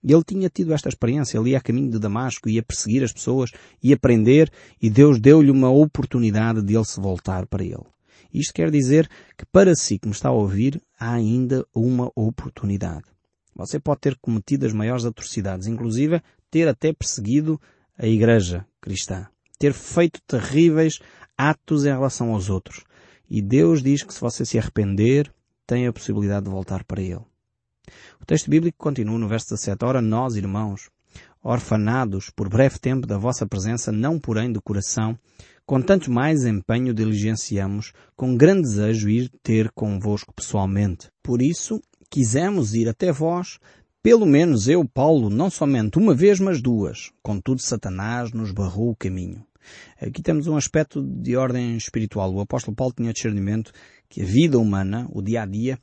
Ele 0.07 0.23
tinha 0.23 0.49
tido 0.49 0.71
esta 0.73 0.87
experiência, 0.87 1.39
ia 1.39 1.57
a 1.57 1.61
caminho 1.61 1.89
de 1.89 1.97
Damasco, 1.97 2.47
ia 2.47 2.61
perseguir 2.61 3.03
as 3.03 3.11
pessoas, 3.11 3.49
ia 3.81 3.97
prender, 3.97 4.51
e 4.79 4.89
Deus 4.89 5.19
deu-lhe 5.19 5.49
uma 5.49 5.69
oportunidade 5.69 6.61
de 6.61 6.75
ele 6.75 6.85
se 6.85 7.01
voltar 7.01 7.47
para 7.47 7.63
ele. 7.63 7.83
Isto 8.31 8.53
quer 8.53 8.69
dizer 8.69 9.09
que 9.35 9.45
para 9.45 9.75
si 9.75 9.97
que 9.97 10.07
me 10.07 10.13
está 10.13 10.29
a 10.29 10.33
ouvir, 10.33 10.79
há 10.99 11.13
ainda 11.13 11.65
uma 11.73 12.11
oportunidade. 12.15 13.05
Você 13.55 13.79
pode 13.79 14.01
ter 14.01 14.15
cometido 14.17 14.65
as 14.65 14.73
maiores 14.73 15.05
atrocidades, 15.05 15.67
inclusive 15.67 16.21
ter 16.51 16.67
até 16.67 16.93
perseguido 16.93 17.59
a 17.97 18.05
igreja 18.05 18.65
cristã, 18.81 19.27
ter 19.57 19.73
feito 19.73 20.21
terríveis 20.27 20.99
atos 21.37 21.85
em 21.85 21.89
relação 21.89 22.33
aos 22.33 22.49
outros. 22.49 22.83
E 23.29 23.41
Deus 23.41 23.81
diz 23.81 24.03
que 24.03 24.13
se 24.13 24.21
você 24.21 24.45
se 24.45 24.59
arrepender, 24.59 25.33
tem 25.65 25.87
a 25.87 25.93
possibilidade 25.93 26.45
de 26.45 26.51
voltar 26.51 26.83
para 26.83 27.01
Ele. 27.01 27.25
O 28.21 28.25
texto 28.25 28.49
bíblico 28.49 28.77
continua 28.77 29.17
no 29.17 29.27
verso 29.27 29.49
17. 29.49 29.83
Ora, 29.83 30.01
nós, 30.01 30.35
irmãos, 30.35 30.89
orfanados 31.43 32.29
por 32.29 32.49
breve 32.49 32.79
tempo 32.79 33.05
da 33.05 33.17
vossa 33.17 33.45
presença, 33.45 33.91
não 33.91 34.19
porém 34.19 34.51
do 34.51 34.61
coração, 34.61 35.17
com 35.65 35.81
tanto 35.81 36.11
mais 36.11 36.45
empenho 36.45 36.93
diligenciamos, 36.93 37.93
com 38.15 38.35
grande 38.35 38.63
desejo 38.63 39.09
ir 39.09 39.31
ter 39.41 39.71
convosco 39.71 40.33
pessoalmente. 40.33 41.09
Por 41.23 41.41
isso, 41.41 41.81
quisemos 42.09 42.73
ir 42.73 42.87
até 42.87 43.11
vós, 43.11 43.59
pelo 44.05 44.25
menos 44.25 44.67
eu, 44.67 44.87
Paulo, 44.87 45.31
não 45.31 45.49
somente 45.49 45.97
uma 45.97 46.13
vez, 46.13 46.39
mas 46.39 46.61
duas. 46.61 47.11
Contudo, 47.23 47.61
Satanás 47.61 48.31
nos 48.31 48.51
barrou 48.51 48.91
o 48.91 48.95
caminho. 48.95 49.43
Aqui 49.99 50.21
temos 50.21 50.45
um 50.45 50.55
aspecto 50.55 51.01
de 51.01 51.35
ordem 51.35 51.75
espiritual. 51.75 52.31
O 52.31 52.39
apóstolo 52.39 52.75
Paulo 52.75 52.93
tinha 52.95 53.11
discernimento 53.11 53.71
que 54.07 54.21
a 54.21 54.25
vida 54.25 54.59
humana, 54.59 55.07
o 55.11 55.23
dia 55.23 55.41
a 55.41 55.45
dia, 55.47 55.79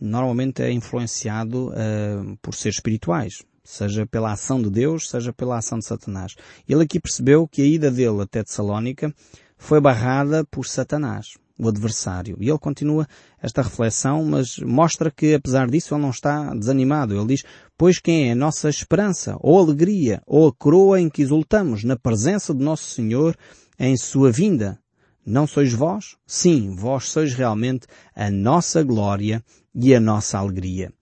normalmente 0.00 0.62
é 0.62 0.70
influenciado 0.70 1.68
uh, 1.68 2.36
por 2.42 2.54
seres 2.54 2.76
espirituais, 2.76 3.42
seja 3.64 4.06
pela 4.06 4.32
ação 4.32 4.60
de 4.62 4.70
Deus, 4.70 5.08
seja 5.08 5.32
pela 5.32 5.58
ação 5.58 5.78
de 5.78 5.86
Satanás. 5.86 6.34
Ele 6.68 6.84
aqui 6.84 7.00
percebeu 7.00 7.48
que 7.48 7.62
a 7.62 7.66
ida 7.66 7.90
dele 7.90 8.22
até 8.22 8.42
Tessalónica 8.42 9.14
foi 9.58 9.80
barrada 9.80 10.44
por 10.44 10.66
Satanás, 10.66 11.34
o 11.58 11.68
adversário. 11.68 12.36
E 12.40 12.48
ele 12.48 12.58
continua 12.58 13.06
esta 13.40 13.62
reflexão, 13.62 14.24
mas 14.24 14.58
mostra 14.58 15.10
que 15.10 15.34
apesar 15.34 15.68
disso 15.68 15.94
ele 15.94 16.02
não 16.02 16.10
está 16.10 16.54
desanimado. 16.54 17.14
Ele 17.14 17.34
diz, 17.34 17.44
pois 17.76 17.98
quem 17.98 18.28
é 18.28 18.32
a 18.32 18.36
nossa 18.36 18.68
esperança, 18.68 19.36
ou 19.40 19.58
alegria, 19.58 20.22
ou 20.26 20.48
a 20.48 20.52
coroa 20.52 21.00
em 21.00 21.08
que 21.08 21.22
exultamos 21.22 21.84
na 21.84 21.96
presença 21.96 22.54
de 22.54 22.62
nosso 22.62 22.90
Senhor 22.90 23.36
em 23.78 23.96
sua 23.96 24.30
vinda? 24.30 24.78
Não 25.26 25.44
sois 25.44 25.72
vós? 25.72 26.16
Sim, 26.24 26.70
vós 26.76 27.08
sois 27.08 27.34
realmente 27.34 27.88
a 28.14 28.30
nossa 28.30 28.84
glória 28.84 29.42
e 29.74 29.92
a 29.92 29.98
nossa 29.98 30.38
alegria. 30.38 30.92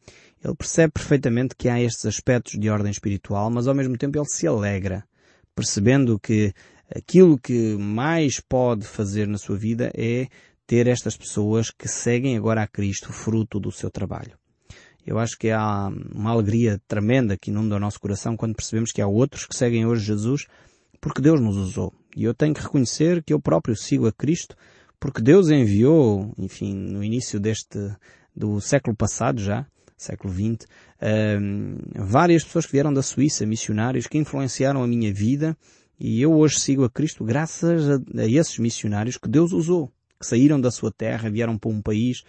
Ele 0.43 0.55
percebe 0.55 0.95
perfeitamente 0.95 1.55
que 1.55 1.69
há 1.69 1.79
estes 1.79 2.07
aspectos 2.07 2.59
de 2.59 2.71
ordem 2.71 2.91
espiritual, 2.91 3.51
mas 3.51 3.69
ao 3.69 3.75
mesmo 3.75 3.99
tempo 3.99 4.19
ele 4.19 4.25
se 4.25 4.47
alegra, 4.47 5.05
percebendo 5.55 6.19
que 6.19 6.55
aquilo 6.89 7.39
que 7.39 7.77
mais 7.77 8.41
pode 8.41 8.87
fazer 8.87 9.29
na 9.29 9.37
sua 9.37 9.59
vida 9.59 9.93
é 9.95 10.27
ter 10.67 10.87
estas 10.87 11.19
pessoas 11.19 11.71
que 11.71 11.87
seguem 11.87 12.35
agora 12.35 12.63
a 12.63 12.67
Cristo, 12.67 13.13
fruto 13.13 13.61
do 13.61 13.71
seu 13.71 13.91
trabalho. 13.91 14.39
Eu 15.07 15.19
acho 15.19 15.37
que 15.37 15.51
há 15.51 15.91
uma 16.15 16.31
alegria 16.31 16.81
tremenda 16.89 17.37
que 17.37 17.51
inunda 17.51 17.77
o 17.77 17.81
nosso 17.81 18.01
coração 18.01 18.39
quando 18.39 18.55
percebemos 18.55 18.91
que 18.91 19.03
há 19.03 19.07
outros 19.07 19.45
que 19.45 19.55
seguem 19.55 19.85
hoje 19.85 20.07
Jesus 20.07 20.47
porque 21.05 21.21
Deus 21.21 21.39
nos 21.39 21.59
usou. 21.59 21.93
E 22.15 22.25
eu 22.25 22.35
tenho 22.35 22.55
que 22.55 22.63
reconhecer 22.63 23.23
que 23.23 23.33
eu 23.33 23.41
próprio 23.41 23.77
sigo 23.77 24.07
a 24.07 24.13
Cristo 24.13 24.57
porque 25.05 25.21
Deus 25.21 25.51
enviou, 25.51 26.33
enfim, 26.39 26.73
no 26.75 27.05
início 27.05 27.39
deste, 27.39 27.79
do 28.35 28.59
século 28.59 28.97
passado 28.97 29.39
já, 29.39 29.67
século 29.99 30.33
XX, 30.33 30.67
um, 31.41 31.77
várias 31.95 32.43
pessoas 32.43 32.65
que 32.65 32.73
vieram 32.73 32.93
da 32.93 33.03
Suíça, 33.03 33.45
missionários, 33.45 34.07
que 34.07 34.17
influenciaram 34.17 34.83
a 34.83 34.87
minha 34.87 35.13
vida 35.13 35.57
e 36.01 36.23
eu 36.23 36.33
hoje 36.33 36.59
sigo 36.59 36.85
a 36.85 36.91
Cristo 36.91 37.23
graças 37.23 37.89
a, 37.91 38.01
a 38.19 38.27
esses 38.27 38.59
missionários 38.59 39.19
que 39.19 39.29
Deus 39.29 39.53
usou, 39.53 39.93
que 40.19 40.27
saíram 40.27 40.61
da 40.61 40.71
sua 40.71 40.91
terra, 40.91 41.31
vieram 41.31 41.59
para 41.59 41.71
um 41.71 41.83
país 41.83 42.25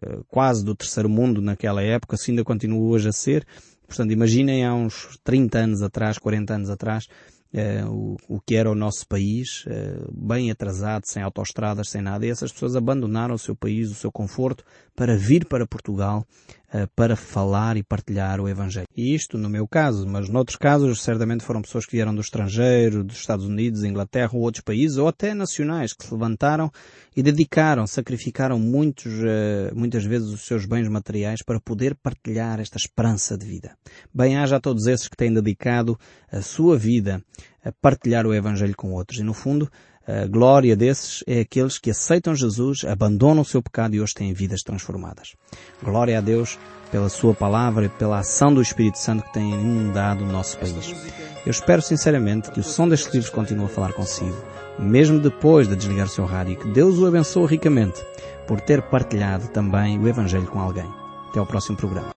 uh, 0.00 0.24
quase 0.28 0.64
do 0.64 0.76
terceiro 0.76 1.08
mundo 1.08 1.42
naquela 1.42 1.82
época, 1.82 2.14
assim 2.14 2.32
ainda 2.32 2.44
continua 2.44 2.88
hoje 2.88 3.08
a 3.08 3.12
ser. 3.12 3.44
Portanto, 3.86 4.12
imaginem 4.12 4.64
há 4.64 4.72
uns 4.72 5.18
30 5.24 5.58
anos 5.58 5.82
atrás, 5.82 6.18
40 6.18 6.54
anos 6.54 6.70
atrás, 6.70 7.08
Uh, 7.52 8.16
o, 8.28 8.36
o, 8.36 8.40
que 8.40 8.56
era 8.56 8.70
o 8.70 8.74
nosso 8.74 9.06
país, 9.06 9.66
uh, 9.66 10.10
bem 10.10 10.50
atrasado, 10.50 11.04
sem 11.06 11.22
autoestradas, 11.22 11.90
sem 11.90 12.00
nada, 12.00 12.24
e 12.24 12.30
essas 12.30 12.50
pessoas 12.50 12.74
abandonaram 12.74 13.34
o 13.34 13.38
seu 13.38 13.54
país, 13.54 13.90
o 13.90 13.94
seu 13.94 14.10
conforto, 14.10 14.64
para 14.96 15.16
vir 15.18 15.44
para 15.44 15.66
Portugal, 15.66 16.26
para 16.96 17.14
falar 17.16 17.76
e 17.76 17.82
partilhar 17.82 18.40
o 18.40 18.48
Evangelho. 18.48 18.86
E 18.96 19.14
isto 19.14 19.36
no 19.36 19.48
meu 19.48 19.68
caso, 19.68 20.06
mas 20.06 20.28
noutros 20.28 20.56
casos 20.56 21.02
certamente 21.02 21.44
foram 21.44 21.60
pessoas 21.60 21.84
que 21.84 21.92
vieram 21.92 22.14
do 22.14 22.20
estrangeiro, 22.20 23.04
dos 23.04 23.16
Estados 23.16 23.44
Unidos, 23.44 23.84
Inglaterra 23.84 24.30
ou 24.32 24.40
outros 24.40 24.64
países, 24.64 24.96
ou 24.96 25.06
até 25.06 25.34
nacionais, 25.34 25.92
que 25.92 26.06
se 26.06 26.12
levantaram 26.12 26.70
e 27.14 27.22
dedicaram, 27.22 27.86
sacrificaram 27.86 28.58
muitos, 28.58 29.12
muitas 29.74 30.04
vezes 30.04 30.28
os 30.28 30.46
seus 30.46 30.64
bens 30.64 30.88
materiais 30.88 31.42
para 31.44 31.60
poder 31.60 31.94
partilhar 31.94 32.58
esta 32.58 32.78
esperança 32.78 33.36
de 33.36 33.46
vida. 33.46 33.76
Bem 34.12 34.38
haja 34.38 34.56
a 34.56 34.60
todos 34.60 34.86
esses 34.86 35.08
que 35.08 35.16
têm 35.16 35.32
dedicado 35.32 35.98
a 36.30 36.40
sua 36.40 36.78
vida 36.78 37.22
a 37.64 37.70
partilhar 37.70 38.26
o 38.26 38.34
Evangelho 38.34 38.74
com 38.76 38.92
outros. 38.92 39.20
E 39.20 39.22
no 39.22 39.34
fundo, 39.34 39.70
a 40.06 40.26
glória 40.26 40.74
desses 40.74 41.22
é 41.26 41.40
aqueles 41.40 41.78
que 41.78 41.90
aceitam 41.90 42.34
Jesus, 42.34 42.84
abandonam 42.84 43.42
o 43.42 43.44
seu 43.44 43.62
pecado 43.62 43.94
e 43.94 44.00
hoje 44.00 44.14
têm 44.14 44.32
vidas 44.32 44.62
transformadas. 44.62 45.34
Glória 45.82 46.18
a 46.18 46.20
Deus 46.20 46.58
pela 46.90 47.08
sua 47.08 47.34
palavra 47.34 47.86
e 47.86 47.88
pela 47.88 48.18
ação 48.18 48.52
do 48.52 48.60
Espírito 48.60 48.98
Santo 48.98 49.24
que 49.24 49.32
tem 49.32 49.50
inundado 49.50 50.24
o 50.24 50.26
nosso 50.26 50.58
país. 50.58 50.94
Eu 51.46 51.50
espero 51.50 51.80
sinceramente 51.80 52.50
que 52.50 52.60
o 52.60 52.64
som 52.64 52.88
destes 52.88 53.12
livros 53.12 53.32
continue 53.32 53.64
a 53.64 53.68
falar 53.68 53.92
consigo, 53.92 54.36
mesmo 54.78 55.18
depois 55.18 55.68
de 55.68 55.76
desligar 55.76 56.06
o 56.06 56.10
seu 56.10 56.24
rádio, 56.24 56.52
e 56.52 56.56
que 56.56 56.68
Deus 56.68 56.98
o 56.98 57.06
abençoe 57.06 57.46
ricamente 57.46 58.04
por 58.46 58.60
ter 58.60 58.82
partilhado 58.82 59.48
também 59.48 59.98
o 59.98 60.08
Evangelho 60.08 60.46
com 60.46 60.60
alguém. 60.60 60.88
Até 61.30 61.38
ao 61.38 61.46
próximo 61.46 61.76
programa. 61.76 62.08